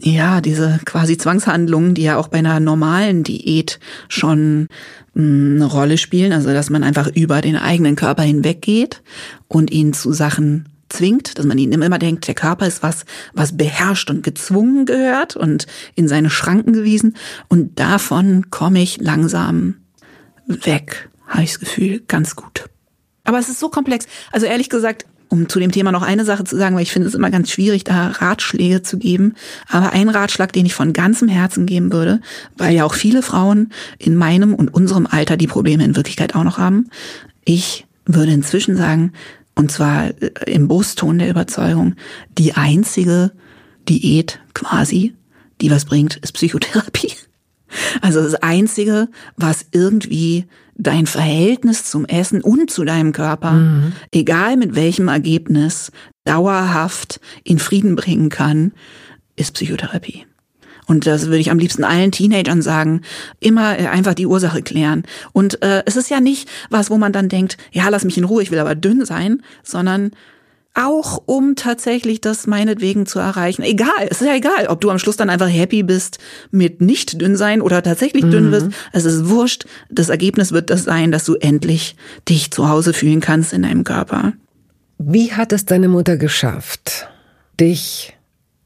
[0.01, 3.79] ja, diese quasi Zwangshandlungen, die ja auch bei einer normalen Diät
[4.09, 4.67] schon
[5.13, 9.01] mh, eine Rolle spielen, also dass man einfach über den eigenen Körper hinweggeht
[9.47, 13.57] und ihn zu Sachen zwingt, dass man ihn immer denkt, der Körper ist was, was
[13.57, 17.17] beherrscht und gezwungen gehört und in seine Schranken gewiesen.
[17.49, 19.75] Und davon komme ich langsam
[20.45, 22.69] weg, habe ich das Gefühl, ganz gut.
[23.25, 24.05] Aber es ist so komplex.
[24.31, 27.07] Also ehrlich gesagt, um zu dem Thema noch eine Sache zu sagen, weil ich finde
[27.07, 29.35] es immer ganz schwierig, da Ratschläge zu geben.
[29.67, 32.21] Aber ein Ratschlag, den ich von ganzem Herzen geben würde,
[32.57, 36.43] weil ja auch viele Frauen in meinem und unserem Alter die Probleme in Wirklichkeit auch
[36.43, 36.89] noch haben.
[37.43, 39.13] Ich würde inzwischen sagen,
[39.55, 41.95] und zwar äh, im Brustton der Überzeugung,
[42.37, 43.31] die einzige
[43.89, 45.13] Diät quasi,
[45.61, 47.11] die was bringt, ist Psychotherapie.
[48.01, 50.45] Also das Einzige, was irgendwie
[50.77, 53.53] dein Verhältnis zum Essen und zu deinem Körper,
[54.11, 55.91] egal mit welchem Ergebnis,
[56.23, 58.73] dauerhaft in Frieden bringen kann,
[59.35, 60.25] ist Psychotherapie.
[60.87, 63.01] Und das würde ich am liebsten allen Teenagern sagen,
[63.39, 65.03] immer äh, einfach die Ursache klären.
[65.33, 68.23] Und äh, es ist ja nicht was, wo man dann denkt, ja, lass mich in
[68.23, 70.11] Ruhe, ich will aber dünn sein, sondern
[70.77, 73.63] auch um tatsächlich das meinetwegen zu erreichen.
[73.63, 76.19] Egal, es ist ja egal, ob du am Schluss dann einfach happy bist
[76.51, 78.67] mit nicht dünn sein oder tatsächlich dünn wirst.
[78.93, 79.65] Es ist wurscht.
[79.89, 81.95] Das Ergebnis wird das sein, dass du endlich
[82.29, 84.33] dich zu Hause fühlen kannst in deinem Körper.
[84.99, 87.07] Wie hat es deine Mutter geschafft,
[87.59, 88.16] dich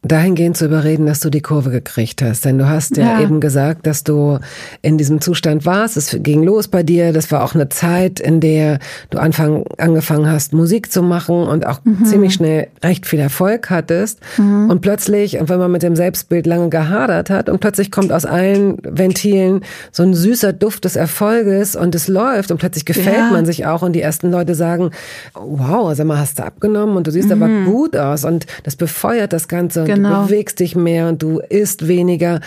[0.04, 2.44] dahingehend zu überreden, dass du die Kurve gekriegt hast?
[2.46, 3.22] Denn du hast ja, Ja.
[3.22, 4.40] eben gesagt, dass du
[4.82, 5.96] in diesem Zustand warst.
[5.96, 7.14] Es ging los bei dir.
[7.14, 8.80] Das war auch eine Zeit, in der
[9.12, 14.20] du anfang, angefangen hast, Musik zu machen und auch ziemlich schnell recht viel Erfolg hattest.
[14.38, 18.26] Und plötzlich, und wenn man mit dem Selbstbild lange gehadert hat, und plötzlich kommt aus
[18.26, 23.30] allen Ventilen so ein süßer Duft des Erfolges und es läuft und plötzlich gefällt Ja.
[23.32, 24.90] man sich auch und die ersten Leute sagen,
[25.36, 29.32] wow, sag mal, hast du abgenommen und du siehst aber gut aus und das befeuert
[29.34, 30.22] das Ganze Genau.
[30.22, 32.40] du bewegst dich mehr und du isst weniger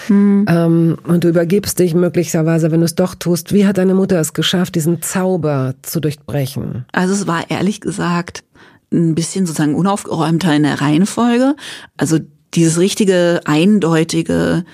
[0.49, 3.53] ähm, und du übergibst dich möglicherweise, wenn du es doch tust.
[3.53, 6.85] Wie hat deine Mutter es geschafft, diesen Zauber zu durchbrechen?
[6.93, 8.45] Also es war ehrlich gesagt
[8.93, 11.57] ein bisschen sozusagen unaufgeräumter in der Reihenfolge.
[11.97, 12.19] Also
[12.55, 14.65] dieses richtige, eindeutige,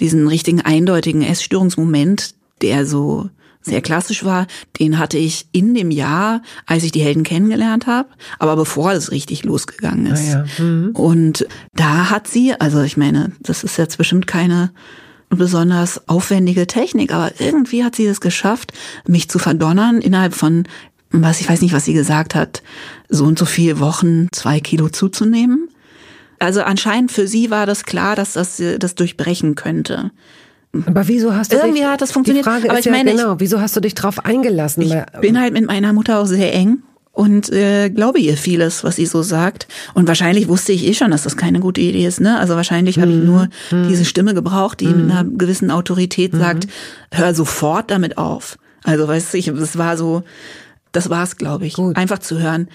[0.00, 3.30] diesen richtigen, eindeutigen Essstörungsmoment, der so
[3.60, 4.46] sehr klassisch war,
[4.78, 9.10] den hatte ich in dem Jahr, als ich die Helden kennengelernt habe, aber bevor es
[9.10, 10.34] richtig losgegangen ist.
[10.34, 10.90] Ah ja.
[10.94, 14.70] Und da hat sie, also ich meine, das ist jetzt bestimmt keine
[15.30, 18.72] besonders aufwendige Technik, aber irgendwie hat sie es geschafft,
[19.06, 20.64] mich zu verdonnern innerhalb von,
[21.10, 22.62] was ich weiß nicht, was sie gesagt hat,
[23.08, 25.68] so und so viele Wochen zwei Kilo zuzunehmen.
[26.38, 30.12] Also anscheinend für sie war das klar, dass das äh, das durchbrechen könnte.
[30.86, 32.44] Aber wieso hast du Irgendwie dich, hat das funktioniert.
[32.44, 34.82] Die Frage Aber ist ich ja meine, ich- genau, wieso hast du dich drauf eingelassen?
[34.82, 38.96] Ich bin halt mit meiner Mutter auch sehr eng und äh, glaube ihr vieles, was
[38.96, 39.66] sie so sagt.
[39.94, 42.20] Und wahrscheinlich wusste ich eh schon, dass das keine gute Idee ist.
[42.20, 42.38] Ne?
[42.38, 46.68] Also wahrscheinlich habe ich nur diese Stimme gebraucht, die mit einer gewissen Autorität sagt,
[47.12, 48.58] hör sofort damit auf.
[48.84, 50.22] Also weißt du, ich, das war so,
[50.92, 51.74] das war's, glaube ich.
[51.74, 51.96] Gut.
[51.96, 52.68] Einfach zu hören,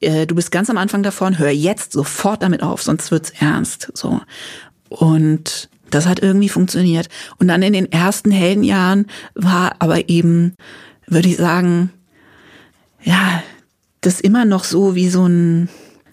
[0.00, 3.90] äh, du bist ganz am Anfang davon, hör jetzt sofort damit auf, sonst wird's ernst.
[3.94, 4.20] So.
[4.88, 7.08] Und das hat irgendwie funktioniert.
[7.38, 10.54] Und dann in den ersten Heldenjahren war aber eben,
[11.06, 11.90] würde ich sagen,
[13.02, 13.42] ja,
[14.00, 15.68] das immer noch so wie so ein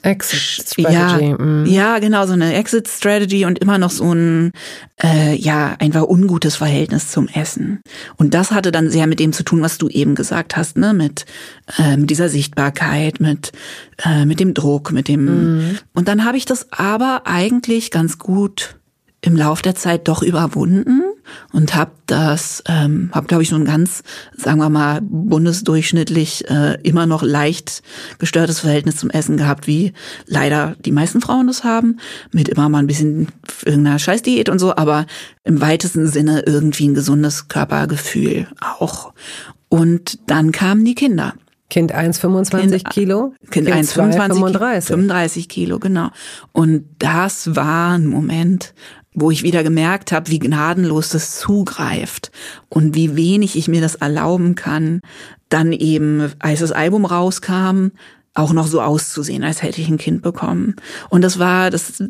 [0.06, 0.94] Exit Strategy.
[0.94, 1.66] ja, mm.
[1.66, 4.52] ja, genau, so eine Exit Strategy und immer noch so ein
[5.02, 7.82] äh, ja, einfach ungutes Verhältnis zum Essen.
[8.16, 10.94] Und das hatte dann sehr mit dem zu tun, was du eben gesagt hast, ne,
[10.94, 11.26] mit
[11.80, 13.52] äh, mit dieser Sichtbarkeit, mit
[14.04, 18.76] äh, mit dem Druck, mit dem Und dann habe ich das aber eigentlich ganz gut
[19.26, 21.02] im Lauf der Zeit doch überwunden
[21.52, 24.04] und habe das, ähm, habe glaube ich so ein ganz,
[24.38, 27.82] sagen wir mal, bundesdurchschnittlich äh, immer noch leicht
[28.20, 29.94] gestörtes Verhältnis zum Essen gehabt, wie
[30.28, 31.98] leider die meisten Frauen das haben,
[32.32, 33.30] mit immer mal ein bisschen
[33.66, 35.08] irgendeiner Scheißdiät und so, aber
[35.44, 39.12] im weitesten Sinne irgendwie ein gesundes Körpergefühl auch.
[39.70, 41.34] Und dann kamen die Kinder.
[41.72, 43.34] Kind 1,25 Kilo?
[43.50, 46.10] Kind 1,35 35 Kilo, genau.
[46.52, 48.76] Und das war ein Moment,
[49.16, 52.32] wo ich wieder gemerkt habe, wie gnadenlos das zugreift
[52.70, 55.02] und wie wenig ich mir das erlauben kann.
[55.50, 57.92] Dann eben, als das Album rauskam,
[58.36, 60.76] auch noch so auszusehen, als hätte ich ein Kind bekommen.
[61.10, 62.04] Und das war, das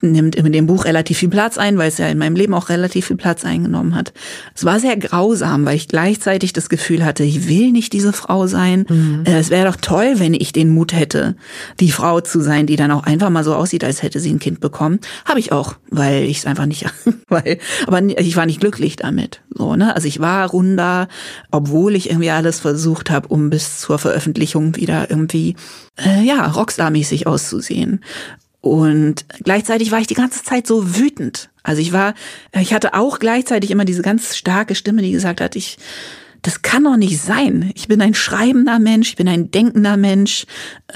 [0.00, 2.68] nimmt in dem Buch relativ viel Platz ein, weil es ja in meinem Leben auch
[2.68, 4.12] relativ viel Platz eingenommen hat.
[4.54, 8.46] Es war sehr grausam, weil ich gleichzeitig das Gefühl hatte, ich will nicht diese Frau
[8.46, 8.86] sein.
[8.88, 9.24] Mhm.
[9.26, 11.34] Äh, es wäre doch toll, wenn ich den Mut hätte,
[11.80, 14.38] die Frau zu sein, die dann auch einfach mal so aussieht, als hätte sie ein
[14.38, 15.00] Kind bekommen.
[15.24, 16.86] Habe ich auch, weil ich es einfach nicht,
[17.28, 17.58] weil,
[17.88, 19.40] aber ich war nicht glücklich damit.
[19.50, 19.96] So, ne?
[19.96, 21.08] Also ich war runder,
[21.50, 25.55] obwohl ich irgendwie alles versucht habe, um bis zur Veröffentlichung wieder irgendwie
[25.96, 28.00] äh, ja, Rockstar-mäßig auszusehen.
[28.60, 31.50] Und gleichzeitig war ich die ganze Zeit so wütend.
[31.62, 32.14] Also ich war,
[32.52, 35.78] ich hatte auch gleichzeitig immer diese ganz starke Stimme, die gesagt hat, ich,
[36.42, 37.70] das kann doch nicht sein.
[37.74, 40.46] Ich bin ein schreibender Mensch, ich bin ein denkender Mensch.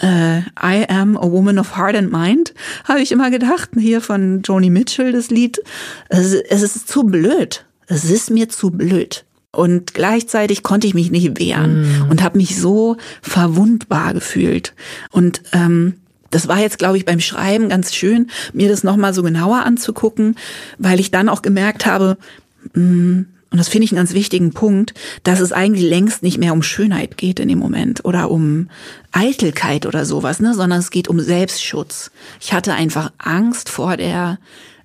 [0.03, 2.55] Uh, I am a woman of heart and mind,
[2.85, 3.71] habe ich immer gedacht.
[3.79, 5.61] Hier von Joni Mitchell, das Lied.
[6.09, 7.67] Es, es ist zu blöd.
[7.87, 9.25] Es ist mir zu blöd.
[9.53, 12.11] Und gleichzeitig konnte ich mich nicht wehren mm.
[12.11, 14.75] und habe mich so verwundbar gefühlt.
[15.11, 15.95] Und ähm,
[16.31, 20.37] das war jetzt, glaube ich, beim Schreiben ganz schön, mir das nochmal so genauer anzugucken,
[20.79, 22.17] weil ich dann auch gemerkt habe,
[22.75, 23.23] mm,
[23.53, 24.95] und das finde ich einen ganz wichtigen Punkt,
[25.25, 28.71] dass es eigentlich längst nicht mehr um Schönheit geht in dem Moment oder um
[29.11, 32.13] Eitelkeit oder sowas, ne, sondern es geht um Selbstschutz.
[32.41, 34.39] Ich hatte einfach Angst vor der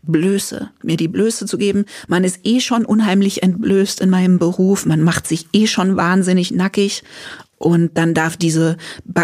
[0.06, 1.86] Blöße, mir die Blöße zu geben.
[2.08, 6.52] Man ist eh schon unheimlich entblößt in meinem Beruf, man macht sich eh schon wahnsinnig
[6.52, 7.04] nackig
[7.58, 8.78] und dann darf diese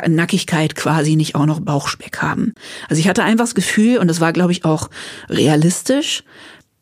[0.08, 2.54] Nackigkeit quasi nicht auch noch Bauchspeck haben.
[2.90, 4.90] Also ich hatte einfach das Gefühl, und das war, glaube ich, auch
[5.30, 6.24] realistisch,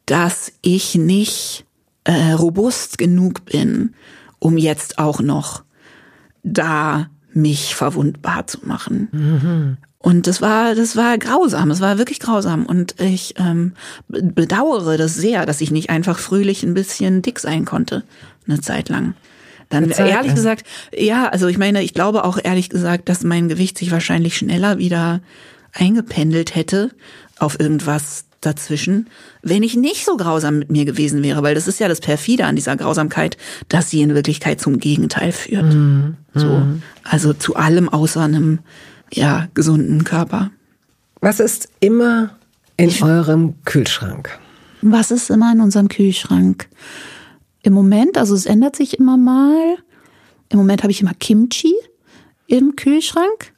[0.05, 1.65] dass ich nicht
[2.03, 3.93] äh, robust genug bin,
[4.39, 5.63] um jetzt auch noch
[6.43, 9.09] da mich verwundbar zu machen.
[9.11, 9.77] Mhm.
[10.01, 12.65] Und das war, das war grausam, es war wirklich grausam.
[12.65, 13.73] Und ich ähm,
[14.07, 18.03] bedauere das sehr, dass ich nicht einfach fröhlich ein bisschen dick sein konnte,
[18.47, 19.13] eine Zeit lang.
[19.67, 20.35] Dann Zeit, ehrlich ja.
[20.35, 20.65] gesagt,
[20.97, 24.77] ja, also ich meine, ich glaube auch ehrlich gesagt, dass mein Gewicht sich wahrscheinlich schneller
[24.77, 25.19] wieder
[25.73, 26.91] eingependelt hätte
[27.37, 29.09] auf irgendwas dazwischen,
[29.41, 32.45] wenn ich nicht so grausam mit mir gewesen wäre, weil das ist ja das perfide
[32.45, 33.37] an dieser Grausamkeit,
[33.67, 35.73] dass sie in Wirklichkeit zum Gegenteil führt.
[35.73, 36.15] Mhm.
[36.33, 36.81] So, mhm.
[37.03, 38.59] also zu allem außer einem
[39.14, 40.51] ja gesunden Körper.
[41.22, 42.38] Was ist immer
[42.78, 44.39] in ich, eurem Kühlschrank?
[44.82, 46.70] Was ist immer in unserem Kühlschrank?
[47.62, 49.76] Im Moment, also es ändert sich immer mal.
[50.49, 51.74] Im Moment habe ich immer Kimchi
[52.47, 53.53] im Kühlschrank.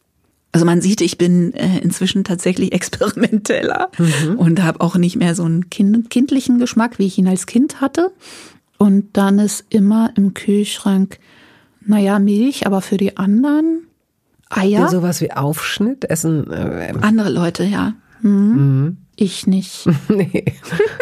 [0.52, 4.36] Also man sieht, ich bin äh, inzwischen tatsächlich experimenteller mhm.
[4.38, 7.80] und habe auch nicht mehr so einen kind kindlichen Geschmack, wie ich ihn als Kind
[7.80, 8.12] hatte.
[8.78, 11.20] Und dann ist immer im Kühlschrank,
[11.82, 13.88] naja, Milch, aber für die anderen
[14.52, 14.90] Eier.
[14.90, 16.52] Sowas wie Aufschnitt essen?
[16.52, 17.94] Äh, Andere Leute, ja.
[18.22, 18.32] Mhm.
[18.32, 18.98] Mhm.
[19.16, 19.88] Ich nicht.
[20.10, 20.46] nee.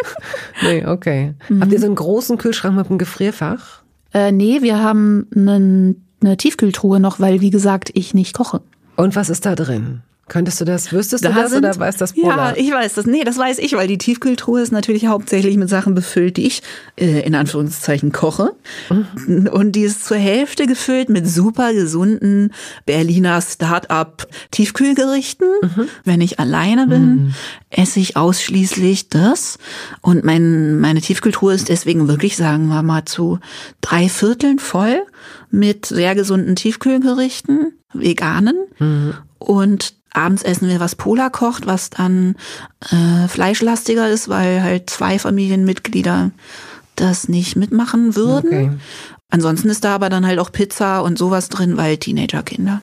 [0.64, 1.36] nee, okay.
[1.50, 1.62] Mhm.
[1.62, 3.82] Habt ihr so einen großen Kühlschrank mit einem Gefrierfach?
[4.14, 8.62] Äh, nee, wir haben einen, eine Tiefkühltruhe noch, weil, wie gesagt, ich nicht koche.
[8.95, 10.02] Und was ist da drin?
[10.30, 12.55] Könntest du das, wüsstest da du das sind, oder weiß das Polar?
[12.55, 13.05] Ja, ich weiß das.
[13.05, 16.61] Nee, das weiß ich, weil die Tiefkühltruhe ist natürlich hauptsächlich mit Sachen befüllt, die ich
[16.95, 18.51] äh, in Anführungszeichen koche.
[18.89, 19.47] Mhm.
[19.51, 22.53] Und die ist zur Hälfte gefüllt mit super gesunden
[22.86, 25.47] Berliner Start-up Tiefkühlgerichten.
[25.61, 25.88] Mhm.
[26.05, 27.34] Wenn ich alleine bin, mhm.
[27.71, 29.57] esse ich ausschließlich das.
[30.01, 33.39] Und mein, meine Tiefkühltruhe ist deswegen wirklich, sagen wir mal, zu
[33.82, 35.01] drei Vierteln voll
[35.49, 38.55] mit sehr gesunden Tiefkühlgerichten, veganen.
[38.77, 39.13] Mhm.
[39.39, 42.36] Und abends essen wir was Polar kocht, was dann
[42.91, 46.32] äh, fleischlastiger ist, weil halt zwei Familienmitglieder
[46.95, 48.47] das nicht mitmachen würden.
[48.47, 48.72] Okay.
[49.30, 52.82] Ansonsten ist da aber dann halt auch Pizza und sowas drin, weil Teenagerkinder.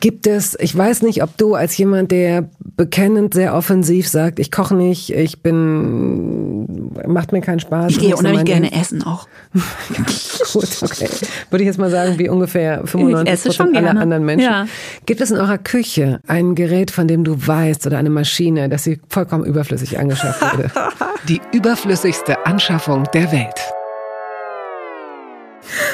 [0.00, 4.52] Gibt es, ich weiß nicht, ob du als jemand, der bekennend sehr offensiv sagt, ich
[4.52, 7.90] koche nicht, ich bin, macht mir keinen Spaß.
[7.90, 9.26] Ich gehe unheimlich gerne essen auch.
[10.52, 11.08] Gut, okay.
[11.50, 14.48] Würde ich jetzt mal sagen, wie ungefähr 95 aller anderen Menschen.
[14.48, 14.66] Ja.
[15.06, 18.84] Gibt es in eurer Küche ein Gerät, von dem du weißt oder eine Maschine, dass
[18.84, 20.70] sie vollkommen überflüssig angeschafft wurde?
[21.28, 23.72] Die überflüssigste Anschaffung der Welt.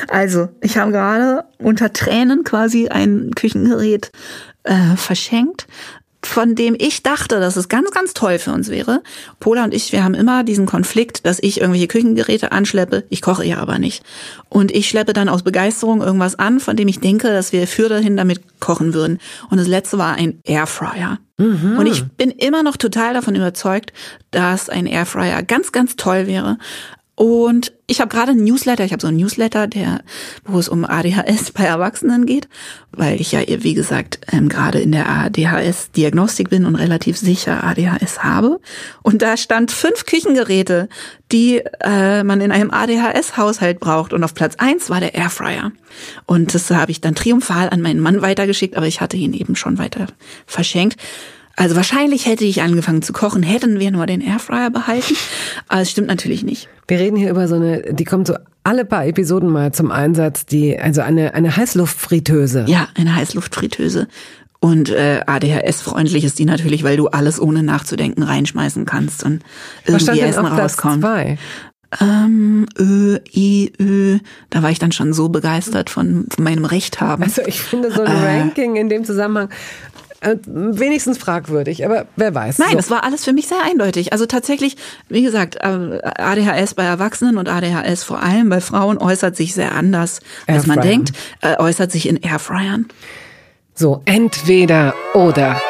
[0.08, 4.12] Also, ich habe gerade unter Tränen quasi ein Küchengerät
[4.64, 5.66] äh, verschenkt.
[6.26, 9.02] von dem ich dachte, dass es ganz, ganz toll für uns wäre.
[9.40, 13.44] Pola und ich, wir haben immer diesen Konflikt, dass ich irgendwelche Küchengeräte anschleppe, ich koche
[13.44, 14.02] ja aber nicht.
[14.48, 17.88] Und ich schleppe dann aus Begeisterung irgendwas an, von dem ich denke, dass wir für
[17.88, 19.18] dahin damit kochen würden.
[19.50, 21.18] Und das letzte war ein Airfryer.
[21.36, 21.76] Mhm.
[21.78, 23.92] Und ich bin immer noch total davon überzeugt,
[24.30, 26.58] dass ein Airfryer ganz, ganz toll wäre.
[27.16, 30.00] Und ich habe gerade einen Newsletter, ich habe so einen Newsletter, der,
[30.44, 32.48] wo es um ADHS bei Erwachsenen geht,
[32.90, 38.24] weil ich ja, wie gesagt, ähm, gerade in der ADHS-Diagnostik bin und relativ sicher ADHS
[38.24, 38.58] habe.
[39.02, 40.88] Und da stand fünf Küchengeräte,
[41.30, 44.12] die äh, man in einem ADHS-Haushalt braucht.
[44.12, 45.70] Und auf Platz eins war der Airfryer.
[46.26, 49.54] Und das habe ich dann triumphal an meinen Mann weitergeschickt, aber ich hatte ihn eben
[49.54, 50.08] schon weiter
[50.46, 50.96] verschenkt.
[51.56, 55.14] Also wahrscheinlich hätte ich angefangen zu kochen, hätten wir nur den Airfryer behalten.
[55.68, 56.68] Aber es stimmt natürlich nicht.
[56.88, 58.34] Wir reden hier über so eine, die kommt so
[58.64, 62.64] alle paar Episoden mal zum Einsatz, die, also eine, eine Heißluftfritteuse.
[62.66, 64.08] Ja, eine Heißluftfritteuse.
[64.58, 69.42] Und äh, ADHS-freundlich ist die natürlich, weil du alles ohne nachzudenken reinschmeißen kannst und
[69.84, 71.02] irgendwie Essen rauskommt.
[71.02, 71.36] Zwei?
[72.00, 74.18] Ähm, Ö, I, Ö.
[74.50, 77.22] Da war ich dann schon so begeistert von, von meinem Recht haben.
[77.22, 79.50] Also ich finde so ein äh, Ranking in dem Zusammenhang
[80.24, 82.58] äh, wenigstens fragwürdig, aber wer weiß.
[82.58, 82.76] Nein, so.
[82.76, 84.12] das war alles für mich sehr eindeutig.
[84.12, 84.76] Also tatsächlich,
[85.08, 89.72] wie gesagt, äh, ADHS bei Erwachsenen und ADHS vor allem bei Frauen äußert sich sehr
[89.72, 91.12] anders, als man denkt,
[91.42, 92.86] äh, äußert sich in Airfryern.
[93.74, 95.60] So, entweder oder.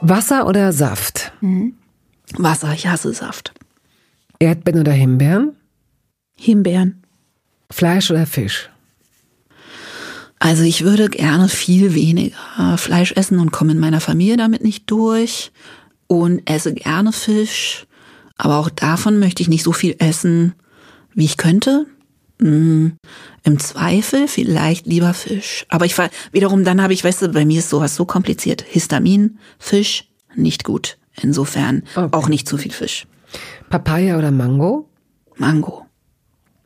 [0.00, 1.32] Wasser oder Saft?
[1.40, 1.74] Mhm.
[2.36, 3.52] Wasser, ich hasse Saft.
[4.38, 5.56] Erdbeeren oder Himbeeren?
[6.36, 7.02] Himbeeren.
[7.70, 8.70] Fleisch oder Fisch?
[10.38, 14.90] Also ich würde gerne viel weniger Fleisch essen und komme in meiner Familie damit nicht
[14.90, 15.50] durch
[16.06, 17.86] und esse gerne Fisch.
[18.36, 20.54] Aber auch davon möchte ich nicht so viel essen,
[21.14, 21.86] wie ich könnte.
[22.40, 22.92] Hm,
[23.42, 25.66] Im Zweifel vielleicht lieber Fisch.
[25.68, 28.62] Aber ich war wiederum, dann habe ich, weißt du, bei mir ist sowas so kompliziert.
[28.62, 30.98] Histamin, Fisch, nicht gut.
[31.20, 32.08] Insofern okay.
[32.12, 33.06] auch nicht zu viel Fisch.
[33.70, 34.88] Papaya oder Mango?
[35.36, 35.86] Mango.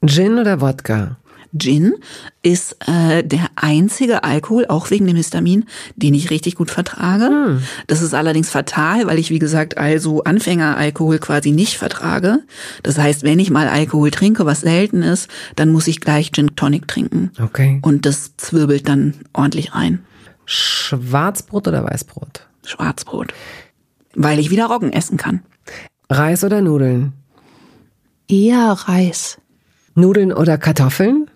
[0.05, 1.16] Gin oder Wodka?
[1.57, 1.95] Gin
[2.43, 5.65] ist äh, der einzige Alkohol, auch wegen dem Histamin,
[5.97, 7.27] den ich richtig gut vertrage.
[7.27, 7.63] Hm.
[7.87, 12.41] Das ist allerdings fatal, weil ich, wie gesagt, also Anfängeralkohol quasi nicht vertrage.
[12.83, 16.57] Das heißt, wenn ich mal Alkohol trinke, was selten ist, dann muss ich gleich Gin
[16.57, 17.31] Tonic trinken.
[17.41, 17.81] Okay.
[17.83, 20.05] Und das zwirbelt dann ordentlich rein.
[20.47, 22.47] Schwarzbrot oder Weißbrot?
[22.65, 23.33] Schwarzbrot.
[24.15, 25.43] Weil ich wieder Roggen essen kann.
[26.11, 27.13] Reis oder Nudeln?
[28.29, 29.39] Eher Reis.
[29.95, 31.31] Nudeln oder Kartoffeln?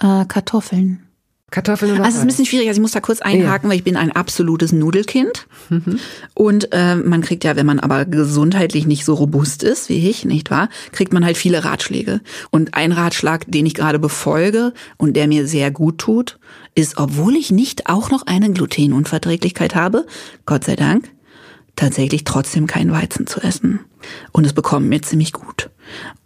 [0.00, 1.06] Äh, Kartoffeln.
[1.50, 2.68] Kartoffeln oder Also es ist ein bisschen schwierig.
[2.68, 3.70] Also ich muss da kurz einhaken, ja.
[3.70, 5.46] weil ich bin ein absolutes Nudelkind.
[5.68, 6.00] Mhm.
[6.34, 10.24] Und äh, man kriegt ja, wenn man aber gesundheitlich nicht so robust ist wie ich,
[10.24, 12.20] nicht wahr, kriegt man halt viele Ratschläge.
[12.50, 16.38] Und ein Ratschlag, den ich gerade befolge und der mir sehr gut tut,
[16.74, 20.04] ist, obwohl ich nicht auch noch eine Glutenunverträglichkeit habe,
[20.46, 21.08] Gott sei Dank,
[21.76, 23.80] tatsächlich trotzdem kein Weizen zu essen.
[24.32, 25.70] Und es bekommt mir ziemlich gut.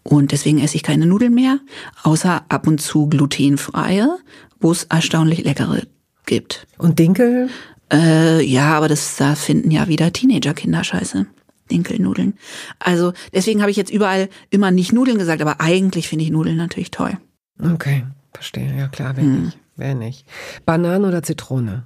[0.02, 1.58] Und deswegen esse ich keine Nudeln mehr,
[2.02, 4.18] außer ab und zu glutenfreie,
[4.60, 5.82] wo es erstaunlich leckere
[6.26, 6.66] gibt.
[6.78, 7.48] Und Dinkel?
[7.92, 11.26] Äh, ja, aber das da finden ja wieder Teenager-Kinder scheiße.
[11.70, 12.34] Dinkelnudeln.
[12.78, 16.56] Also deswegen habe ich jetzt überall immer nicht Nudeln gesagt, aber eigentlich finde ich Nudeln
[16.56, 17.18] natürlich toll.
[17.62, 18.74] Okay, verstehe.
[18.76, 19.44] Ja klar, wer hm.
[19.44, 19.58] nicht.
[19.76, 20.26] Wer nicht.
[20.66, 21.84] Banane oder Zitrone?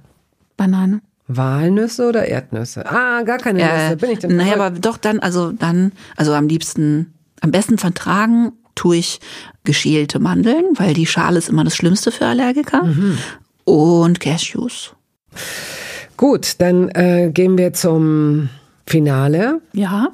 [0.57, 1.01] Banane.
[1.27, 2.85] Walnüsse oder Erdnüsse?
[2.85, 3.93] Ah, gar keine Nüsse.
[3.93, 4.35] Äh, Bin ich denn?
[4.35, 9.19] Naja, aber doch dann, also dann, also am liebsten am besten vertragen tue ich
[9.63, 12.83] geschälte Mandeln, weil die Schale ist immer das Schlimmste für Allergiker.
[12.83, 13.17] Mhm.
[13.63, 14.93] Und Cashews.
[16.17, 18.49] Gut, dann äh, gehen wir zum
[18.85, 19.61] Finale.
[19.73, 20.09] Ja.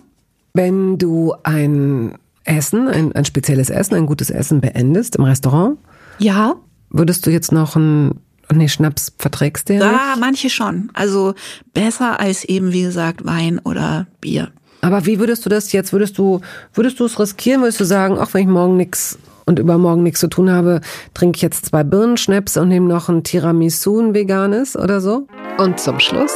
[0.53, 5.78] Wenn du ein Essen, ein, ein spezielles Essen, ein gutes Essen beendest im Restaurant.
[6.17, 6.55] Ja.
[6.89, 8.19] Würdest du jetzt noch ein
[8.53, 10.19] Nee, Schnaps verträgst du ja Ja, nicht?
[10.19, 10.89] manche schon.
[10.93, 11.36] Also
[11.74, 14.51] besser als eben, wie gesagt, Wein oder Bier.
[14.82, 16.41] Aber wie würdest du das jetzt, würdest du,
[16.73, 20.19] würdest du es riskieren, würdest du sagen, auch wenn ich morgen nichts und übermorgen nichts
[20.19, 20.82] zu tun habe,
[21.13, 25.27] trinke ich jetzt zwei Birnenschnaps und nehme noch ein Tiramisu, ein veganes oder so?
[25.57, 26.32] Und zum Schluss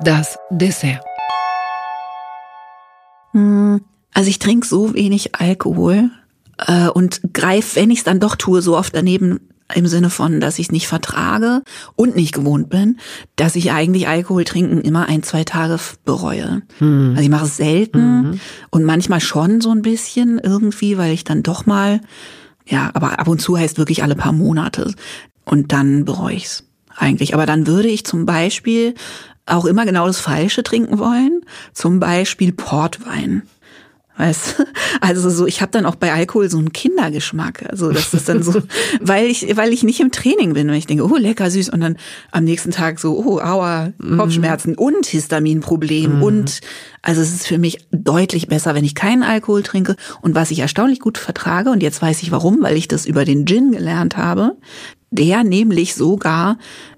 [0.00, 1.02] das Dessert.
[3.32, 3.80] Hm,
[4.12, 6.10] also ich trinke so wenig Alkohol
[6.66, 9.40] äh, und greife, wenn ich es dann doch tue, so oft daneben,
[9.72, 11.62] im Sinne von, dass ich es nicht vertrage
[11.96, 12.98] und nicht gewohnt bin,
[13.36, 16.62] dass ich eigentlich Alkohol trinken immer ein, zwei Tage bereue.
[16.80, 17.10] Mhm.
[17.10, 18.40] Also ich mache es selten mhm.
[18.70, 22.00] und manchmal schon so ein bisschen irgendwie, weil ich dann doch mal,
[22.66, 24.94] ja, aber ab und zu heißt wirklich alle paar Monate
[25.44, 26.64] und dann bereue ich es
[26.96, 27.34] eigentlich.
[27.34, 28.94] Aber dann würde ich zum Beispiel
[29.46, 31.42] auch immer genau das Falsche trinken wollen,
[31.72, 33.42] zum Beispiel Portwein.
[34.16, 34.64] Weißt du?
[35.00, 37.66] Also so, ich habe dann auch bei Alkohol so einen Kindergeschmack.
[37.68, 38.62] Also das ist dann so,
[39.00, 41.80] weil ich, weil ich nicht im Training bin und ich denke, oh lecker süß und
[41.80, 41.96] dann
[42.30, 44.78] am nächsten Tag so, oh aua, Kopfschmerzen mhm.
[44.78, 46.22] und Histaminproblem mhm.
[46.22, 46.60] und
[47.02, 50.60] also es ist für mich deutlich besser, wenn ich keinen Alkohol trinke und was ich
[50.60, 54.16] erstaunlich gut vertrage und jetzt weiß ich warum, weil ich das über den Gin gelernt
[54.16, 54.56] habe,
[55.10, 56.56] der nämlich sogar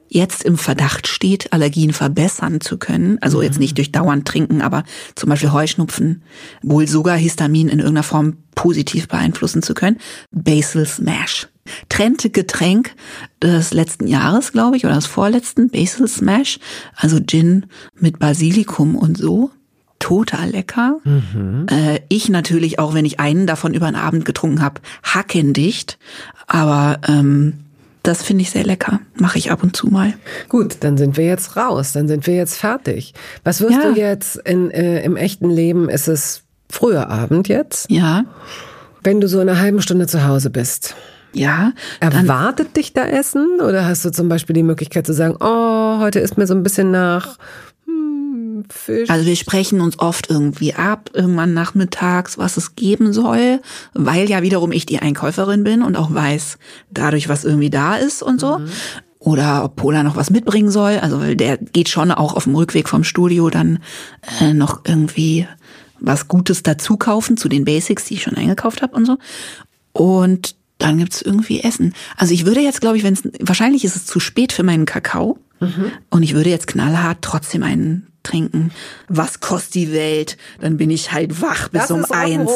[0.08, 4.84] jetzt im Verdacht steht, Allergien verbessern zu können, also jetzt nicht durch dauernd trinken, aber
[5.14, 6.22] zum Beispiel Heuschnupfen,
[6.62, 9.98] wohl sogar Histamin in irgendeiner Form positiv beeinflussen zu können.
[10.30, 11.48] Basil Smash.
[11.88, 12.94] Trennte Getränk
[13.42, 16.58] des letzten Jahres, glaube ich, oder des vorletzten, Basil Smash,
[16.94, 17.66] also Gin
[17.98, 19.50] mit Basilikum und so.
[19.98, 20.98] Total lecker.
[21.04, 21.66] Mhm.
[21.70, 25.98] Äh, ich natürlich auch, wenn ich einen davon über den Abend getrunken habe, hackendicht.
[26.46, 27.65] Aber ähm,
[28.06, 29.00] das finde ich sehr lecker.
[29.14, 30.14] Mache ich ab und zu mal.
[30.48, 31.92] Gut, dann sind wir jetzt raus.
[31.92, 33.14] Dann sind wir jetzt fertig.
[33.42, 33.90] Was wirst ja.
[33.90, 35.88] du jetzt in, äh, im echten Leben?
[35.88, 37.90] Ist es früher Abend jetzt?
[37.90, 38.24] Ja.
[39.02, 40.94] Wenn du so in einer halben Stunde zu Hause bist.
[41.32, 41.72] Ja.
[42.00, 43.60] Erwartet dich da Essen?
[43.60, 46.62] Oder hast du zum Beispiel die Möglichkeit zu sagen, oh, heute ist mir so ein
[46.62, 47.38] bisschen nach
[48.68, 49.10] Fisch.
[49.10, 53.60] Also wir sprechen uns oft irgendwie ab, irgendwann nachmittags, was es geben soll,
[53.94, 56.58] weil ja wiederum ich die Einkäuferin bin und auch weiß
[56.90, 58.58] dadurch, was irgendwie da ist und so.
[58.58, 58.68] Mhm.
[59.18, 60.98] Oder ob Pola noch was mitbringen soll.
[60.98, 63.80] Also weil der geht schon auch auf dem Rückweg vom Studio dann
[64.40, 65.46] äh, noch irgendwie
[65.98, 69.18] was Gutes dazu kaufen zu den Basics, die ich schon eingekauft habe und so.
[69.92, 71.94] Und dann gibt's irgendwie Essen.
[72.16, 74.84] Also ich würde jetzt, glaube ich, wenn es wahrscheinlich ist es zu spät für meinen
[74.84, 75.38] Kakao.
[75.60, 75.92] Mhm.
[76.10, 78.72] Und ich würde jetzt knallhart trotzdem einen trinken.
[79.08, 80.36] Was kostet die Welt?
[80.60, 82.50] Dann bin ich halt wach bis das um eins.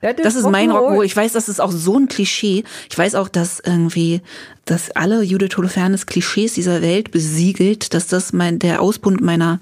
[0.00, 1.04] Das, das ist mein Rock'n'Roll.
[1.04, 2.64] Ich weiß, das ist auch so ein Klischee.
[2.90, 4.22] Ich weiß auch, dass irgendwie,
[4.64, 9.60] dass alle Judith Holofernes Klischees dieser Welt besiegelt, dass das mein, der Ausbund meiner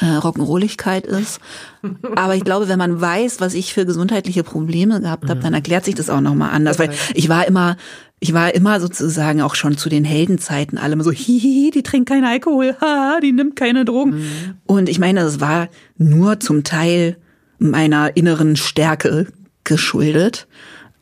[0.00, 1.40] äh, Rock'n'Rolligkeit ist.
[2.16, 5.84] Aber ich glaube, wenn man weiß, was ich für gesundheitliche Probleme gehabt habe, dann erklärt
[5.84, 6.78] sich das auch nochmal anders.
[6.78, 7.76] Weil ich war immer
[8.22, 12.08] ich war immer sozusagen auch schon zu den Heldenzeiten alle immer so, hihi, die trinkt
[12.08, 14.10] keinen Alkohol, ha, die nimmt keine Drogen.
[14.12, 14.54] Mhm.
[14.64, 15.68] Und ich meine, das war
[15.98, 17.16] nur zum Teil
[17.58, 19.26] meiner inneren Stärke
[19.64, 20.46] geschuldet.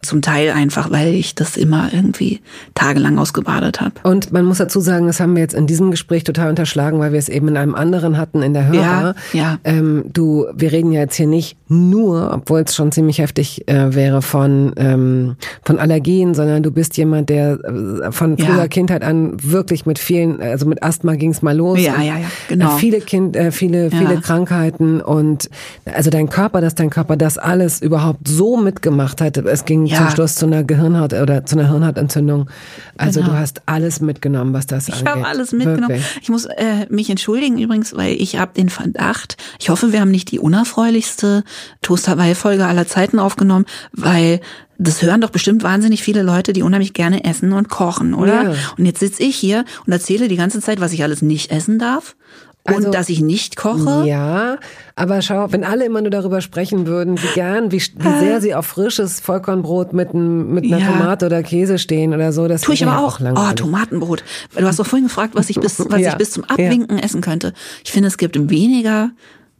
[0.03, 2.41] Zum Teil einfach, weil ich das immer irgendwie
[2.75, 3.93] tagelang ausgebadet habe.
[4.03, 7.13] Und man muss dazu sagen, das haben wir jetzt in diesem Gespräch total unterschlagen, weil
[7.13, 9.15] wir es eben in einem anderen hatten, in der Hörer.
[9.35, 9.59] Ja, ja.
[9.65, 13.95] Ähm, du, wir reden ja jetzt hier nicht nur, obwohl es schon ziemlich heftig äh,
[13.95, 18.69] wäre, von, ähm, von Allergien, sondern du bist jemand, der äh, von früher ja.
[18.69, 21.79] Kindheit an wirklich mit vielen, also mit Asthma ging es mal los.
[21.79, 22.77] Ja, ja, ja, genau.
[22.77, 24.21] Äh, viele Kind, äh, viele, viele ja.
[24.21, 25.51] Krankheiten und
[25.85, 29.37] also dein Körper, dass dein Körper das alles überhaupt so mitgemacht hat.
[29.37, 29.99] Es ging ja.
[29.99, 32.49] zum Schluss zu einer Gehirnhaut oder zu einer Hirnhautentzündung.
[32.97, 33.32] Also genau.
[33.32, 35.09] du hast alles mitgenommen, was das ich angeht.
[35.09, 35.88] Ich habe alles mitgenommen.
[35.88, 36.18] Wirklich.
[36.22, 40.11] Ich muss äh, mich entschuldigen übrigens, weil ich habe den Verdacht, ich hoffe, wir haben
[40.11, 41.45] nicht die unerfreulichste
[41.82, 44.41] Toast Hawaii Folge aller Zeiten aufgenommen, weil
[44.80, 48.53] das hören doch bestimmt wahnsinnig viele Leute, die unheimlich gerne essen und kochen, oder?
[48.53, 48.55] Ja.
[48.78, 51.78] Und jetzt sitze ich hier und erzähle die ganze Zeit, was ich alles nicht essen
[51.78, 52.16] darf.
[52.65, 54.05] Und also, dass ich nicht koche?
[54.07, 54.59] Ja,
[54.95, 58.55] aber schau, wenn alle immer nur darüber sprechen würden, wie gern, wie, wie sehr sie
[58.55, 60.93] auf frisches Vollkornbrot mit, mit einer ja.
[60.93, 63.21] Tomate oder Käse stehen oder so, das tue ich aber auch.
[63.21, 64.23] auch oh, Tomatenbrot.
[64.55, 66.11] Du hast doch vorhin gefragt, was ich bis, was ja.
[66.11, 67.05] ich bis zum Abwinken ja.
[67.05, 67.55] essen könnte.
[67.83, 69.11] Ich finde, es gibt weniger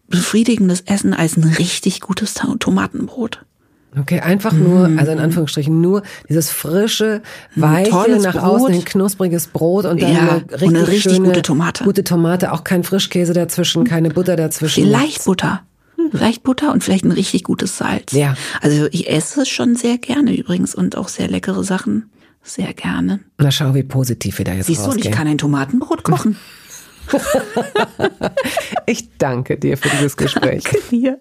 [0.09, 3.45] befriedigendes Essen als ein richtig gutes Tomatenbrot.
[3.99, 4.99] Okay, einfach nur, mm.
[4.99, 7.23] also in Anführungsstrichen nur dieses frische,
[7.57, 8.43] weiche, nach Brot.
[8.43, 11.85] außen ein knuspriges Brot und dann ja, eine, richtig, eine richtig schöne, gute Tomate.
[11.85, 14.85] Gute Tomate, auch kein Frischkäse dazwischen, keine Butter dazwischen.
[14.85, 15.63] Vielleicht Butter.
[16.11, 18.13] Vielleicht Butter und vielleicht ein richtig gutes Salz.
[18.13, 18.35] Ja.
[18.61, 22.11] Also ich esse es schon sehr gerne übrigens und auch sehr leckere Sachen.
[22.43, 23.21] Sehr gerne.
[23.39, 25.03] Na schau, wie positiv wir da jetzt Siehst rausgehen.
[25.03, 26.37] du, ich kann ein Tomatenbrot kochen.
[28.87, 30.65] ich danke dir für dieses Gespräch.
[30.65, 31.21] Danke dir.